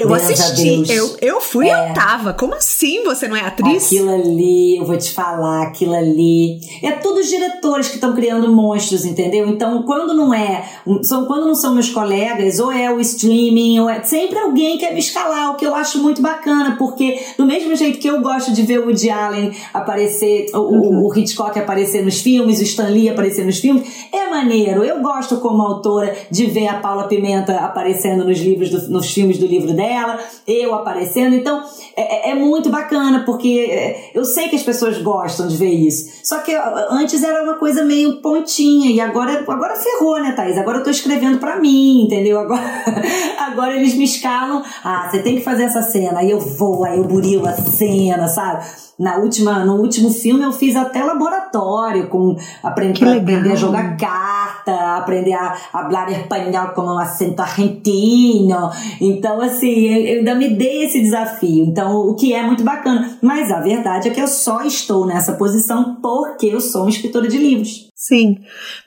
[0.00, 1.90] Eu assisti, eu, eu fui é.
[1.90, 2.32] eu tava.
[2.32, 3.86] Como assim você não é atriz?
[3.86, 6.59] Aquilo ali, eu vou te falar, aquilo ali.
[6.82, 9.46] É todos os diretores que estão criando monstros, entendeu?
[9.46, 10.64] Então, quando não é,
[11.03, 14.94] são, quando não são meus colegas, ou é o streaming, ou é sempre alguém quer
[14.94, 18.50] me escalar, o que eu acho muito bacana, porque do mesmo jeito que eu gosto
[18.53, 21.05] de ver o Woody Allen aparecer, uhum.
[21.05, 24.82] o, o Hitchcock aparecer nos filmes, o Stan Lee aparecer nos filmes, é maneiro.
[24.82, 29.38] Eu gosto como autora de ver a Paula Pimenta aparecendo nos livros, do, nos filmes
[29.38, 31.34] do livro dela, eu aparecendo.
[31.34, 31.62] Então,
[31.97, 35.70] é, é, é muito bacana, porque é, eu sei que as pessoas gostam de ver
[35.70, 36.11] isso.
[36.22, 36.55] Só que
[36.90, 40.59] antes era uma coisa meio pontinha, e agora, agora ferrou, né, Thaís?
[40.59, 42.38] Agora eu tô escrevendo para mim, entendeu?
[42.38, 42.62] Agora,
[43.38, 44.62] agora eles me escalam.
[44.84, 46.20] Ah, você tem que fazer essa cena.
[46.20, 48.64] Aí eu vou, aí eu burilo a cena, sabe?
[49.03, 54.96] Na última, no último filme eu fiz até laboratório com aprender, aprender a jogar carta,
[54.96, 58.70] aprender a falar espanhol com um acento argentino.
[59.00, 61.64] Então, assim, eu ainda me dei esse desafio.
[61.64, 63.18] Então, o que é muito bacana.
[63.20, 67.26] Mas a verdade é que eu só estou nessa posição porque eu sou uma escritora
[67.26, 67.88] de livros.
[67.96, 68.38] Sim.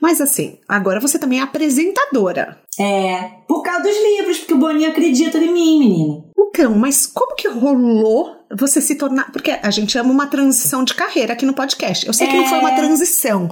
[0.02, 2.58] Mas assim, agora você também é apresentadora.
[2.80, 6.24] É, por causa dos livros, porque o Boninho acredita em mim, menina.
[6.38, 9.32] Então, mas como que rolou você se tornar.
[9.32, 12.06] Porque a gente ama uma transição de carreira aqui no podcast.
[12.06, 12.32] Eu sei é...
[12.32, 12.76] que não foi uma é.
[12.76, 13.50] transição,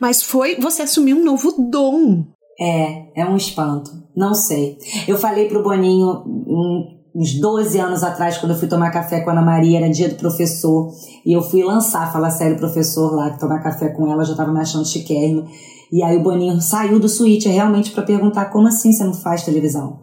[0.00, 2.24] mas foi você assumir um novo dom.
[2.58, 3.90] É, é um espanto.
[4.16, 4.78] Não sei.
[5.06, 6.24] Eu falei pro Boninho
[7.14, 10.08] uns 12 anos atrás, quando eu fui tomar café com a Ana Maria, era dia
[10.08, 10.92] do professor,
[11.24, 14.60] e eu fui lançar, falar sério, professor lá, tomar café com ela, já tava me
[14.60, 15.46] achando chiquérrimo.
[15.90, 19.44] E aí o Boninho saiu do suíte realmente para perguntar como assim você não faz
[19.44, 20.00] televisão?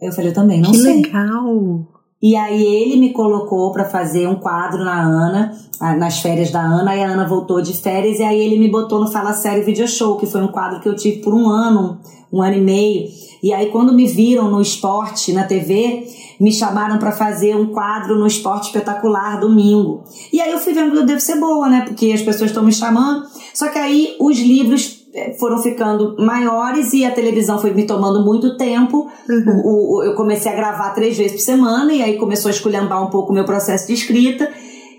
[0.00, 1.02] Eu falei, eu também não que sei.
[1.02, 1.97] Que legal!
[2.20, 5.56] E aí ele me colocou para fazer um quadro na Ana,
[5.96, 8.98] nas férias da Ana, e a Ana voltou de férias, e aí ele me botou
[8.98, 12.00] no Fala Sério Video Show, que foi um quadro que eu tive por um ano,
[12.32, 13.08] um ano e meio.
[13.40, 16.08] E aí quando me viram no esporte, na TV,
[16.40, 20.04] me chamaram para fazer um quadro no Esporte Espetacular domingo.
[20.32, 21.82] E aí eu fui vendo que eu devo ser boa, né?
[21.86, 23.26] Porque as pessoas estão me chamando.
[23.54, 24.97] Só que aí os livros
[25.38, 29.10] foram ficando maiores e a televisão foi me tomando muito tempo.
[29.28, 29.62] Uhum.
[29.64, 33.02] O, o, eu comecei a gravar três vezes por semana e aí começou a esculhambar
[33.02, 34.50] um pouco o meu processo de escrita.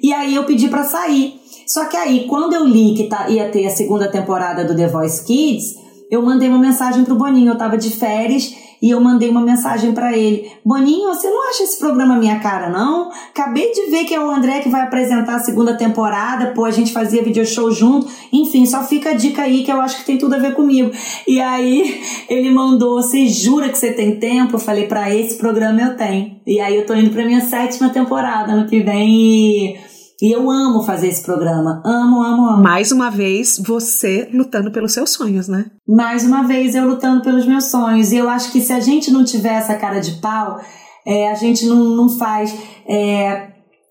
[0.01, 1.39] E aí eu pedi para sair.
[1.68, 4.88] Só que aí, quando eu li que tá, ia ter a segunda temporada do The
[4.88, 5.76] Voice Kids,
[6.10, 7.51] eu mandei uma mensagem pro Boninho.
[7.51, 8.51] Eu tava de férias
[8.82, 12.69] e eu mandei uma mensagem para ele: Boninho, você não acha esse programa minha cara,
[12.69, 13.11] não?
[13.30, 16.71] Acabei de ver que é o André que vai apresentar a segunda temporada, pô, a
[16.71, 18.07] gente fazia video show junto.
[18.32, 20.91] Enfim, só fica a dica aí que eu acho que tem tudo a ver comigo.
[21.27, 24.55] E aí ele mandou: Você jura que você tem tempo?
[24.55, 26.39] Eu falei: Para esse programa eu tenho.
[26.45, 29.88] E aí eu tô indo pra minha sétima temporada ano que vem e
[30.22, 31.82] e eu amo fazer esse programa.
[31.86, 32.63] Amo, amo, amo.
[32.63, 35.65] Mais uma vez, você lutando pelos seus sonhos, né?
[35.88, 38.11] Mais uma vez, eu lutando pelos meus sonhos.
[38.11, 40.59] E eu acho que se a gente não tiver essa cara de pau,
[41.07, 42.53] é, a gente não, não faz.
[42.86, 43.47] É,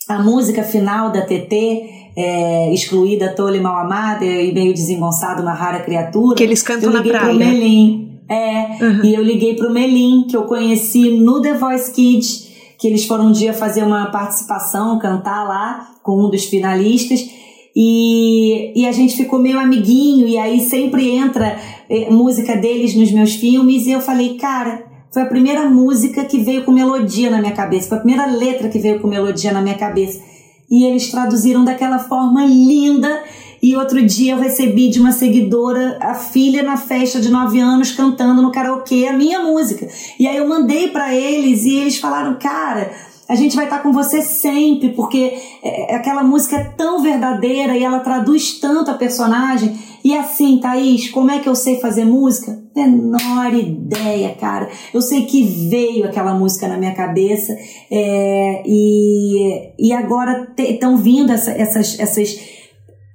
[0.06, 5.54] a música final da TT, é, excluída, tola e mal amada, e meio desengonçada, uma
[5.54, 6.36] rara criatura.
[6.36, 7.34] Que eles cantam eu liguei na praia.
[7.34, 8.20] Pro Melim.
[8.30, 9.04] É, uhum.
[9.04, 12.47] e eu liguei pro Melim, que eu conheci no The Voice Kids
[12.78, 17.28] que eles foram um dia fazer uma participação, cantar lá com um dos finalistas.
[17.74, 21.58] E, e a gente ficou meio amiguinho, e aí sempre entra
[21.88, 26.38] eh, música deles nos meus filmes, e eu falei, cara, foi a primeira música que
[26.38, 29.60] veio com melodia na minha cabeça, foi a primeira letra que veio com melodia na
[29.60, 30.20] minha cabeça.
[30.70, 33.22] E eles traduziram daquela forma linda
[33.62, 37.92] e outro dia eu recebi de uma seguidora a filha na festa de 9 anos
[37.92, 39.88] cantando no karaokê a minha música.
[40.18, 42.90] E aí eu mandei para eles e eles falaram: "Cara,
[43.28, 47.84] a gente vai estar com você sempre, porque é, aquela música é tão verdadeira e
[47.84, 49.76] ela traduz tanto a personagem.
[50.02, 52.58] E assim, Thaís, como é que eu sei fazer música?
[52.74, 54.70] Menor ideia, cara.
[54.94, 57.54] Eu sei que veio aquela música na minha cabeça
[57.90, 62.40] é, e, e agora estão vindo essa, essas, essas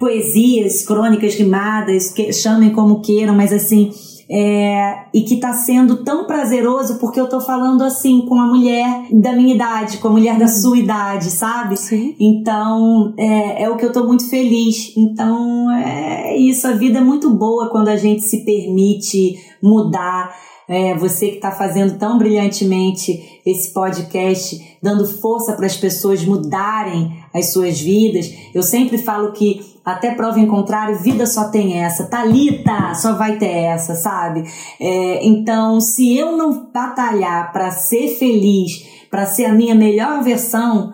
[0.03, 3.89] poesias, crônicas rimadas, que, chamem como queiram, mas assim,
[4.29, 9.05] é, e que está sendo tão prazeroso porque eu estou falando assim com a mulher
[9.13, 11.77] da minha idade, com a mulher da sua idade, sabe?
[11.77, 12.17] Sim.
[12.19, 14.91] Então é, é o que eu estou muito feliz.
[14.97, 20.35] Então é isso, a vida é muito boa quando a gente se permite mudar
[20.67, 27.22] é, você que está fazendo tão brilhantemente esse podcast, dando força para as pessoas mudarem
[27.33, 28.31] as suas vidas.
[28.53, 32.05] Eu sempre falo que, até prova em contrário, vida só tem essa.
[32.05, 34.43] Talita só vai ter essa, sabe?
[34.79, 40.93] É, então, se eu não batalhar para ser feliz, para ser a minha melhor versão,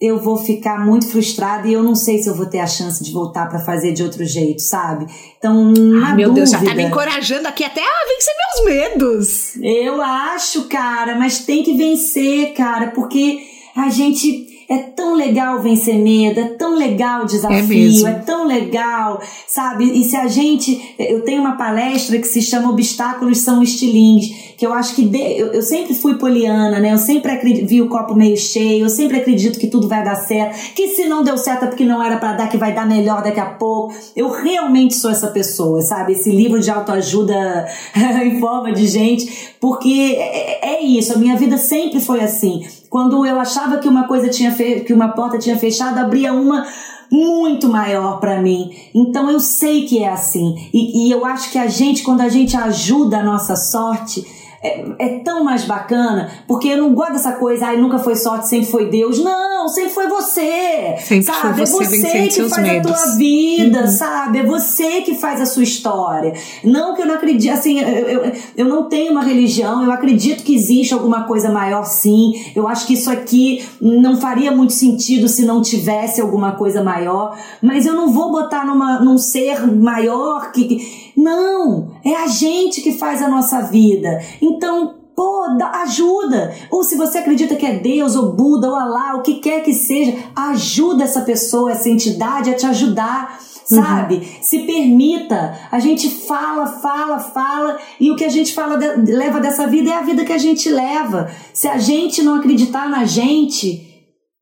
[0.00, 3.04] eu vou ficar muito frustrada e eu não sei se eu vou ter a chance
[3.04, 5.06] de voltar para fazer de outro jeito, sabe?
[5.38, 5.72] Então,
[6.04, 9.56] Ai, meu dúvida, Deus, já tá me encorajando aqui até a vencer meus medos.
[9.62, 13.38] Eu acho, cara, mas tem que vencer, cara, porque
[13.76, 19.20] a gente é tão legal vencer medo, é tão legal desafio, é, é, tão legal,
[19.46, 19.84] sabe?
[19.84, 20.94] E se a gente.
[20.98, 25.04] Eu tenho uma palestra que se chama Obstáculos são Estilingues, que eu acho que.
[25.04, 26.90] De, eu, eu, sempre fui poliana, né?
[26.90, 30.16] Eu sempre acredito, vi o copo meio cheio, eu sempre acredito que tudo vai dar
[30.16, 32.86] certo, que se não deu certo é porque não era para dar, que vai dar
[32.86, 33.94] melhor daqui a pouco.
[34.16, 36.12] Eu realmente sou essa pessoa, sabe?
[36.12, 37.68] Esse livro de autoajuda
[38.24, 42.62] em forma de gente, porque é, é isso, a minha vida sempre foi assim.
[42.92, 46.66] Quando eu achava que uma coisa tinha que uma porta tinha fechado, abria uma
[47.10, 48.70] muito maior para mim.
[48.94, 50.68] Então eu sei que é assim.
[50.74, 54.22] E, e, eu acho que a gente, quando a gente ajuda a nossa sorte,
[54.62, 58.46] é, é, tão mais bacana, porque eu não gosto dessa coisa, ai, nunca foi sorte,
[58.46, 59.18] sempre foi Deus.
[59.18, 60.94] Não, sempre foi você.
[60.98, 61.66] Sempre sabe?
[61.66, 62.92] Foi você, é você que faz medos.
[62.92, 63.86] a tua vida, uhum.
[63.88, 64.38] sabe?
[64.38, 66.32] É você que faz a sua história.
[66.62, 70.44] Não que eu não acredite, assim, eu, eu, eu não tenho uma religião, eu acredito
[70.44, 72.32] que existe alguma coisa maior sim.
[72.54, 77.36] Eu acho que isso aqui não faria muito sentido se não tivesse alguma coisa maior,
[77.60, 81.10] mas eu não vou botar numa, num ser maior que.
[81.14, 84.20] Não, é gente que faz a nossa vida.
[84.40, 85.46] Então, pô,
[85.82, 86.54] ajuda.
[86.70, 89.74] Ou se você acredita que é Deus, ou Buda, ou Alá, o que quer que
[89.74, 93.38] seja, ajuda essa pessoa, essa entidade a te ajudar.
[93.64, 94.16] Sabe?
[94.16, 94.22] Uhum.
[94.42, 95.56] Se permita.
[95.70, 99.88] A gente fala, fala, fala, e o que a gente fala de, leva dessa vida
[99.90, 101.30] é a vida que a gente leva.
[101.54, 103.92] Se a gente não acreditar na gente,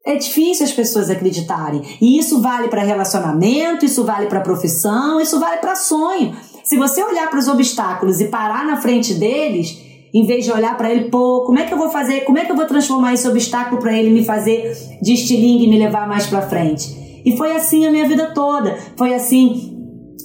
[0.04, 1.82] é difícil as pessoas acreditarem.
[2.00, 6.34] E isso vale para relacionamento, isso vale para profissão, isso vale para sonho.
[6.70, 9.76] Se você olhar para os obstáculos e parar na frente deles,
[10.14, 12.20] em vez de olhar para ele, pô, como é que eu vou fazer?
[12.20, 15.68] Como é que eu vou transformar esse obstáculo para ele me fazer de estilingue e
[15.68, 17.22] me levar mais para frente?
[17.26, 18.78] E foi assim a minha vida toda.
[18.96, 19.76] Foi assim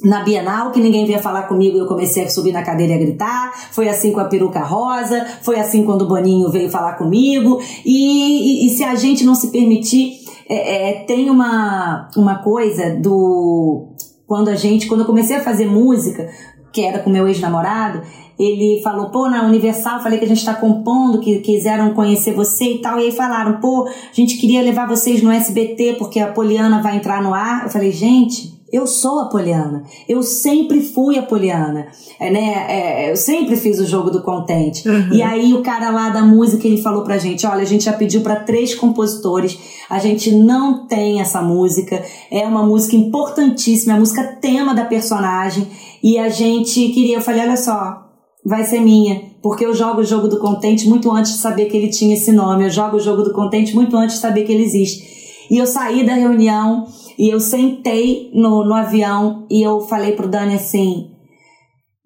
[0.03, 2.99] na Bienal, que ninguém vinha falar comigo, eu comecei a subir na cadeira e a
[2.99, 3.51] gritar.
[3.71, 7.59] Foi assim com a peruca rosa, foi assim quando o Boninho veio falar comigo.
[7.83, 12.95] E, e, e se a gente não se permitir, é, é, tem uma, uma coisa
[12.97, 13.95] do
[14.27, 16.29] quando a gente, quando eu comecei a fazer música,
[16.71, 18.01] que era com meu ex-namorado,
[18.37, 22.73] ele falou, pô, na Universal, falei que a gente está compondo, que quiseram conhecer você
[22.75, 26.31] e tal, e aí falaram, pô, a gente queria levar vocês no SBT porque a
[26.31, 27.63] Poliana vai entrar no ar.
[27.63, 29.83] Eu falei, gente, eu sou a Poliana.
[30.09, 31.87] Eu sempre fui a Poliana.
[32.19, 32.65] É, né?
[32.67, 34.87] É, eu sempre fiz o jogo do contente.
[34.87, 35.13] Uhum.
[35.13, 37.93] E aí o cara lá da música ele falou pra gente: olha, a gente já
[37.93, 39.57] pediu para três compositores,
[39.89, 42.03] a gente não tem essa música.
[42.31, 45.67] É uma música importantíssima, é a música tema da personagem.
[46.03, 48.03] E a gente queria, eu falei, olha só,
[48.45, 51.77] vai ser minha, porque eu jogo o jogo do contente muito antes de saber que
[51.77, 52.65] ele tinha esse nome.
[52.65, 55.15] Eu jogo o jogo do contente muito antes de saber que ele existe.
[55.49, 56.87] E eu saí da reunião
[57.17, 61.11] e eu sentei no, no avião e eu falei pro Dani assim: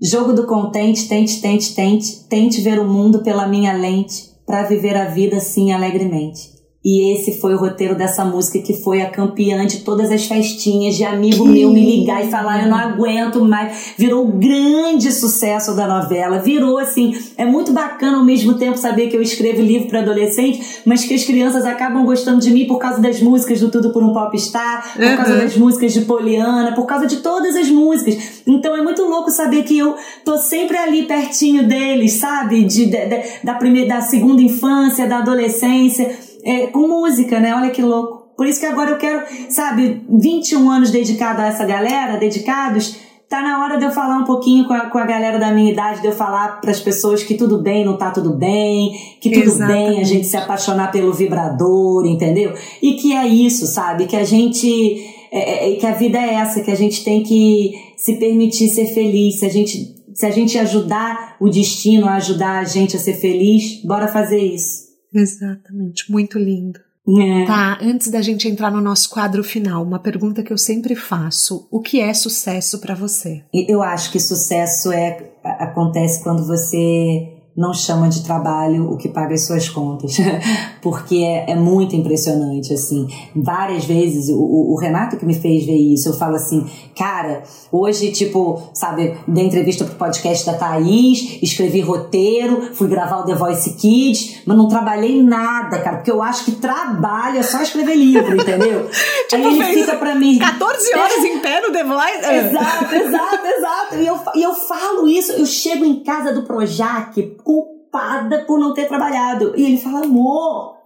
[0.02, 4.96] jogo do contente, tente, tente, tente, tente ver o mundo pela minha lente para viver
[4.96, 6.59] a vida assim alegremente.
[6.84, 10.96] E esse foi o roteiro dessa música que foi a campeã de todas as festinhas
[10.96, 11.50] de amigo que...
[11.50, 13.94] meu me ligar e falar eu não aguento mais.
[13.98, 16.40] Virou o grande sucesso da novela.
[16.40, 20.80] Virou assim, é muito bacana ao mesmo tempo saber que eu escrevo livro para adolescente,
[20.86, 24.02] mas que as crianças acabam gostando de mim por causa das músicas do Tudo por
[24.02, 25.18] um Popstar, por uhum.
[25.18, 28.42] causa das músicas de Poliana, por causa de todas as músicas.
[28.48, 32.64] Então é muito louco saber que eu tô sempre ali pertinho deles, sabe?
[32.64, 37.56] De, de, de da primeira, da segunda infância, da adolescência é, com música, né?
[37.56, 38.30] Olha que louco.
[38.36, 42.96] Por isso que agora eu quero, sabe, 21 anos dedicado a essa galera, dedicados,
[43.30, 45.72] tá na hora de eu falar um pouquinho com a, com a galera da minha
[45.72, 49.30] idade, de eu falar para as pessoas que tudo bem, não tá tudo bem, que
[49.30, 49.90] tudo Exatamente.
[49.90, 52.54] bem a gente se apaixonar pelo vibrador, entendeu?
[52.82, 54.08] E que é isso, sabe?
[54.08, 55.06] Que a gente.
[55.32, 58.88] É, é, que a vida é essa, que a gente tem que se permitir ser
[58.88, 59.38] feliz.
[59.40, 63.14] Se a gente, se a gente ajudar o destino a ajudar a gente a ser
[63.14, 64.89] feliz, bora fazer isso.
[65.14, 66.80] Exatamente, muito lindo.
[67.08, 67.46] É.
[67.46, 71.68] Tá, antes da gente entrar no nosso quadro final, uma pergunta que eu sempre faço:
[71.72, 73.44] o que é sucesso para você?
[73.52, 79.34] Eu acho que sucesso é acontece quando você não chama de trabalho o que paga
[79.34, 80.16] as suas contas,
[80.82, 83.06] porque é, é, muito impressionante, assim.
[83.36, 86.66] Várias vezes, o, o, Renato que me fez ver isso, eu falo assim,
[86.98, 93.26] cara, hoje, tipo, sabe, dei entrevista pro podcast da Thaís, escrevi roteiro, fui gravar o
[93.26, 97.62] The Voice Kids, mas não trabalhei nada, cara, porque eu acho que trabalho é só
[97.62, 98.88] escrever livro, entendeu?
[99.28, 100.40] tipo, Aí ele fica pra mim...
[100.40, 102.48] 14 horas é, em pé no The Voice?
[102.48, 103.96] Exato, exato, exato.
[103.96, 107.20] E eu, e eu falo isso, eu chego em casa do Projac
[107.50, 109.54] culpada por não ter trabalhado.
[109.58, 110.78] E ele fala, amor,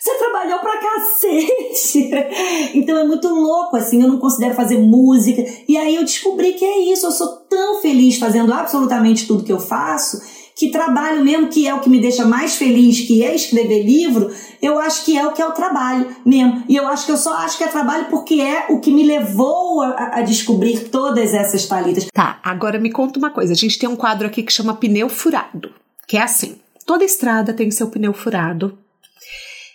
[0.00, 2.10] você trabalhou pra cacete.
[2.74, 5.44] então é muito louco, assim, eu não considero fazer música.
[5.68, 9.52] E aí eu descobri que é isso, eu sou tão feliz fazendo absolutamente tudo que
[9.52, 10.20] eu faço,
[10.56, 14.30] que trabalho mesmo, que é o que me deixa mais feliz, que é escrever livro,
[14.62, 16.64] eu acho que é o que é o trabalho mesmo.
[16.66, 19.04] E eu acho que eu só acho que é trabalho porque é o que me
[19.04, 22.06] levou a, a descobrir todas essas palitas.
[22.10, 23.52] Tá, agora me conta uma coisa.
[23.52, 25.70] A gente tem um quadro aqui que chama Pneu Furado
[26.06, 28.78] que é assim: toda estrada tem seu pneu furado.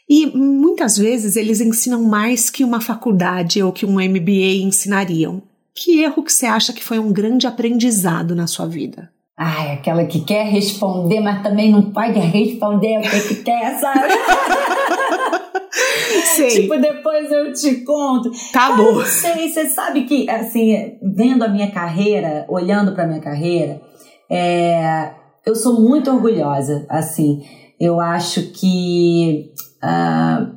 [0.10, 5.42] E muitas vezes eles ensinam mais que uma faculdade ou que um MBA ensinariam.
[5.74, 9.10] Que erro que você acha que foi um grande aprendizado na sua vida?
[9.40, 14.14] É aquela que quer responder, mas também não pode responder o que, que quer, sabe?
[16.36, 16.50] Sei.
[16.50, 18.32] tipo, depois eu te conto.
[18.52, 19.04] Tá bom.
[19.06, 23.82] Sei, você sabe que, assim, vendo a minha carreira, olhando para minha carreira,
[24.30, 25.12] é,
[25.46, 27.44] eu sou muito orgulhosa, assim.
[27.80, 29.52] Eu acho que
[29.84, 30.56] uh,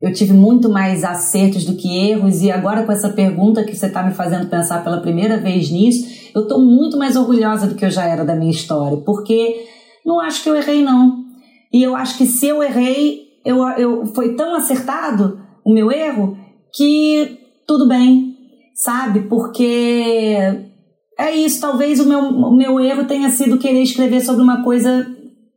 [0.00, 3.86] eu tive muito mais acertos do que erros, e agora com essa pergunta que você
[3.86, 7.84] está me fazendo pensar pela primeira vez nisso, eu estou muito mais orgulhosa do que
[7.84, 9.66] eu já era da minha história, porque
[10.06, 11.24] não acho que eu errei, não.
[11.72, 16.36] E eu acho que se eu errei, eu, eu foi tão acertado o meu erro
[16.74, 18.36] que tudo bem,
[18.74, 19.20] sabe?
[19.20, 20.69] Porque
[21.20, 25.06] é isso, talvez o meu, o meu erro tenha sido querer escrever sobre uma coisa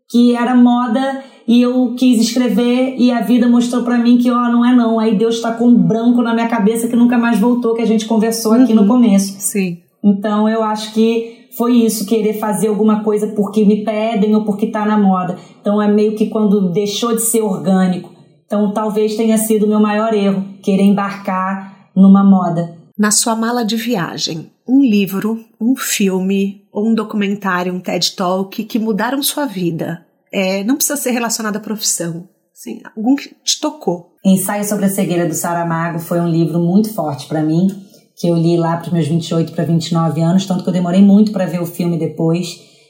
[0.09, 4.49] que era moda e eu quis escrever e a vida mostrou para mim que ó,
[4.49, 4.99] não é não.
[4.99, 7.87] Aí Deus tá com um branco na minha cabeça que nunca mais voltou, que a
[7.87, 8.87] gente conversou aqui no uhum.
[8.87, 9.35] começo.
[9.39, 9.79] Sim.
[10.03, 14.67] Então eu acho que foi isso, querer fazer alguma coisa porque me pedem ou porque
[14.67, 15.37] tá na moda.
[15.61, 18.11] Então é meio que quando deixou de ser orgânico.
[18.45, 22.82] Então talvez tenha sido o meu maior erro, querer embarcar numa moda.
[22.97, 28.63] Na sua mala de viagem, um livro, um filme, ou um documentário, um TED Talk
[28.63, 30.05] que mudaram sua vida.
[30.31, 32.27] É, não precisa ser relacionado à profissão.
[32.53, 34.13] Sim, algum que te tocou.
[34.23, 37.67] Ensaio sobre a cegueira do Saramago foi um livro muito forte para mim,
[38.15, 41.01] que eu li lá para os meus 28 para 29 anos, tanto que eu demorei
[41.01, 42.47] muito para ver o filme depois,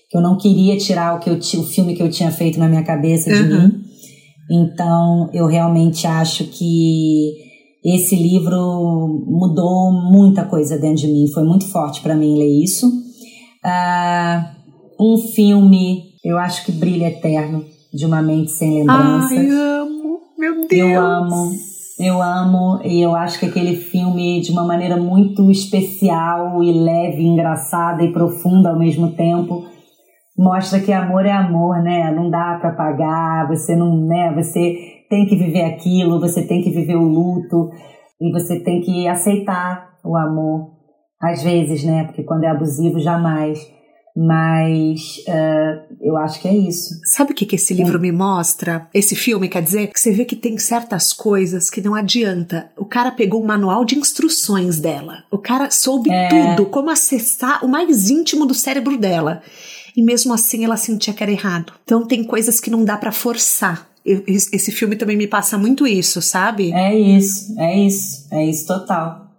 [0.10, 2.68] que eu não queria tirar o que eu o filme que eu tinha feito na
[2.68, 3.62] minha cabeça de uhum.
[3.64, 3.84] mim.
[4.51, 7.43] Então, eu realmente acho que
[7.84, 11.28] esse livro mudou muita coisa dentro de mim.
[11.34, 12.88] Foi muito forte para mim ler isso.
[13.66, 14.64] Uh,
[15.00, 19.36] um filme, eu acho que Brilha Eterno, de Uma Mente Sem Lembrança.
[19.36, 20.20] Ai, amo!
[20.38, 20.92] Meu Deus!
[20.92, 21.52] Eu amo,
[22.00, 22.80] eu amo.
[22.86, 28.14] E eu acho que aquele filme, de uma maneira muito especial e leve, engraçada e
[28.14, 29.66] profunda ao mesmo tempo,
[30.38, 32.12] mostra que amor é amor, né?
[32.12, 34.34] Não dá para pagar, você não, né?
[34.36, 37.70] Você tem que viver aquilo, você tem que viver o luto
[38.20, 40.72] e você tem que aceitar o amor.
[41.22, 42.05] Às vezes, né?
[42.05, 43.59] Porque quando é abusivo, jamais.
[44.16, 46.95] Mas uh, eu acho que é isso.
[47.05, 48.01] Sabe o que, que esse livro é.
[48.01, 48.88] me mostra?
[48.91, 52.72] Esse filme quer dizer que você vê que tem certas coisas que não adianta.
[52.76, 55.24] O cara pegou um manual de instruções dela.
[55.32, 56.28] O cara soube é.
[56.28, 59.43] tudo, como acessar o mais íntimo do cérebro dela.
[59.95, 61.74] E mesmo assim ela sentia que era errado.
[61.84, 66.22] Então tem coisas que não dá para forçar esse filme também me passa muito isso,
[66.22, 66.72] sabe?
[66.74, 69.32] É isso, é isso, é isso total.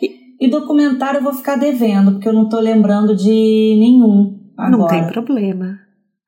[0.00, 4.78] E, e documentário eu vou ficar devendo, porque eu não tô lembrando de nenhum agora.
[4.78, 5.78] Não tem problema.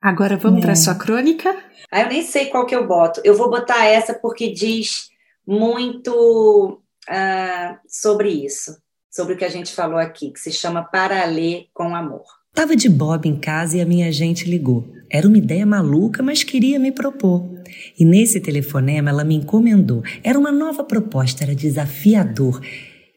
[0.01, 0.61] Agora vamos é.
[0.61, 1.55] para sua crônica?
[1.91, 3.21] Ah, eu nem sei qual que eu boto.
[3.23, 5.09] Eu vou botar essa porque diz
[5.47, 8.77] muito uh, sobre isso,
[9.09, 12.23] sobre o que a gente falou aqui, que se chama Para Ler com Amor.
[12.53, 14.87] Tava de Bob em casa e a minha gente ligou.
[15.15, 17.49] Era uma ideia maluca, mas queria me propor.
[17.97, 20.03] E nesse telefonema ela me encomendou.
[20.21, 22.59] Era uma nova proposta, era desafiador.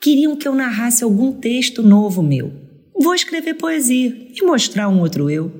[0.01, 2.53] Queriam que eu narrasse algum texto novo meu.
[2.97, 5.51] Vou escrever poesia e mostrar um outro eu.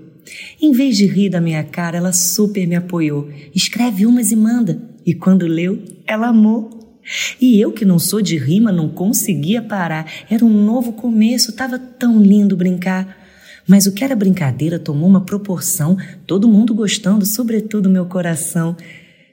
[0.63, 3.29] Em vez de rir da minha cara, ela super me apoiou.
[3.53, 4.81] Escreve umas e manda.
[5.05, 7.03] E quando leu, ela amou.
[7.41, 10.09] E eu, que não sou de rima, não conseguia parar.
[10.31, 13.18] Era um novo começo, tava tão lindo brincar.
[13.69, 18.75] Mas o que era brincadeira tomou uma proporção, todo mundo gostando, sobretudo meu coração.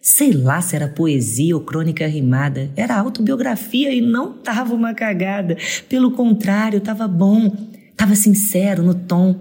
[0.01, 5.57] Sei lá se era poesia ou crônica rimada, era autobiografia e não tava uma cagada.
[5.87, 7.55] Pelo contrário, tava bom,
[7.95, 9.39] tava sincero no tom.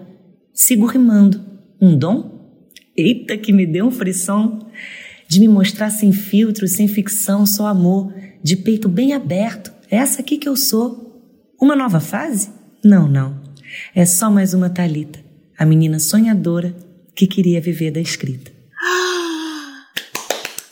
[0.54, 1.40] Sigo rimando.
[1.80, 2.32] Um dom?
[2.96, 4.70] Eita, que me deu um frisson.
[5.26, 9.72] De me mostrar sem filtro, sem ficção, só amor, de peito bem aberto.
[9.90, 11.20] É essa aqui que eu sou.
[11.60, 12.50] Uma nova fase?
[12.84, 13.43] Não, não.
[13.94, 15.18] É só mais uma Talita,
[15.58, 16.74] a menina sonhadora
[17.14, 18.52] que queria viver da escrita.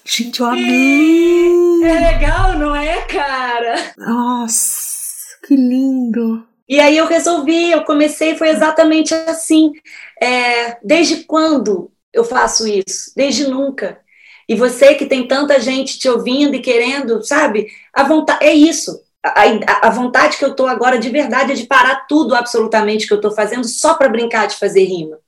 [0.05, 1.85] Gente, eu amei!
[1.85, 3.95] É legal, não é, cara?
[3.97, 6.47] Nossa, que lindo!
[6.69, 9.73] E aí eu resolvi, eu comecei, foi exatamente assim.
[10.21, 13.13] É, desde quando eu faço isso?
[13.17, 14.01] Desde nunca.
[14.49, 17.69] E você que tem tanta gente te ouvindo e querendo, sabe?
[17.93, 21.67] A vontade é isso a, a, vontade que eu estou agora de verdade é de
[21.67, 25.19] parar tudo absolutamente que eu estou fazendo só para brincar de fazer rima,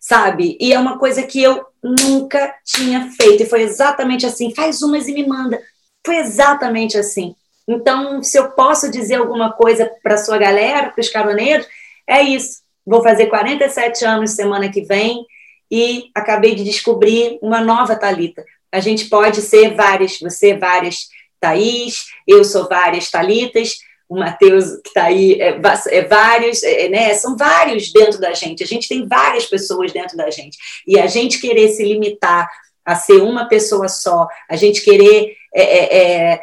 [0.00, 0.56] sabe?
[0.58, 3.42] E é uma coisa que eu nunca tinha feito.
[3.42, 5.60] E foi exatamente assim: faz umas e me manda.
[6.04, 7.34] Foi exatamente assim.
[7.68, 11.66] Então, se eu posso dizer alguma coisa para sua galera, para os caroneiros,
[12.06, 12.62] é isso.
[12.84, 15.24] Vou fazer 47 anos semana que vem
[15.70, 18.44] e acabei de descobrir uma nova Talita.
[18.72, 21.08] A gente pode ser várias, você várias
[21.42, 23.78] Thaís, eu sou várias Talitas,
[24.08, 25.58] o Matheus que está aí é,
[25.90, 27.14] é vários, é, né?
[27.14, 28.62] São vários dentro da gente.
[28.62, 30.56] A gente tem várias pessoas dentro da gente.
[30.86, 32.48] E a gente querer se limitar
[32.84, 36.40] a ser uma pessoa só, a gente querer é, é, é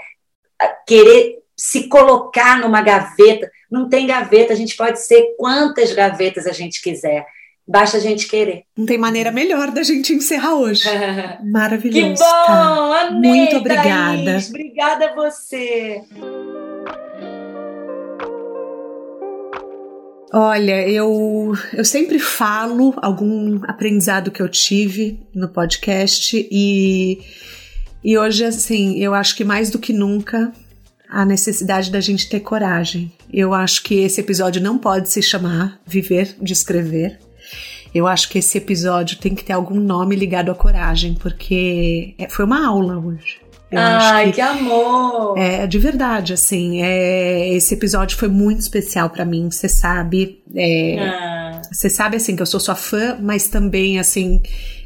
[0.86, 6.52] querer se colocar numa gaveta, não tem gaveta, a gente pode ser quantas gavetas a
[6.52, 7.26] gente quiser.
[7.70, 8.64] Basta a gente querer.
[8.76, 10.86] Não tem maneira melhor da gente encerrar hoje.
[11.46, 12.16] Maravilhoso.
[12.16, 12.94] Que bom!
[12.94, 14.24] Amei, Muito obrigada.
[14.26, 14.50] Thaís.
[14.50, 16.02] Obrigada a você.
[20.34, 27.22] Olha, eu, eu sempre falo algum aprendizado que eu tive no podcast e,
[28.04, 30.52] e hoje, assim, eu acho que mais do que nunca
[31.08, 33.12] a necessidade da gente ter coragem.
[33.32, 37.29] Eu acho que esse episódio não pode se chamar Viver de Escrever.
[37.94, 42.30] Eu acho que esse episódio tem que ter algum nome ligado à coragem, porque é,
[42.30, 43.40] foi uma aula hoje.
[43.72, 45.38] Eu Ai, que, que, amor!
[45.38, 50.42] É, de verdade, assim, é, esse episódio foi muito especial para mim, você sabe.
[50.48, 51.90] Você é, ah.
[51.90, 54.42] sabe, assim, que eu sou sua fã, mas também, assim,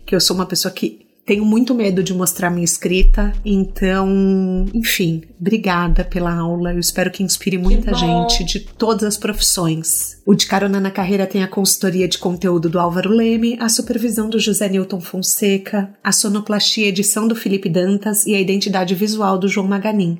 [0.06, 5.24] que eu sou uma pessoa que tenho muito medo de mostrar minha escrita, então, enfim,
[5.40, 6.74] obrigada pela aula.
[6.74, 10.22] Eu espero que inspire muita que gente de todas as profissões.
[10.26, 14.30] O De Carona na Carreira tem a consultoria de conteúdo do Álvaro Leme, a supervisão
[14.30, 19.48] do José Newton Fonseca, a sonoplastia edição do Felipe Dantas e a identidade visual do
[19.48, 20.20] João Maganin.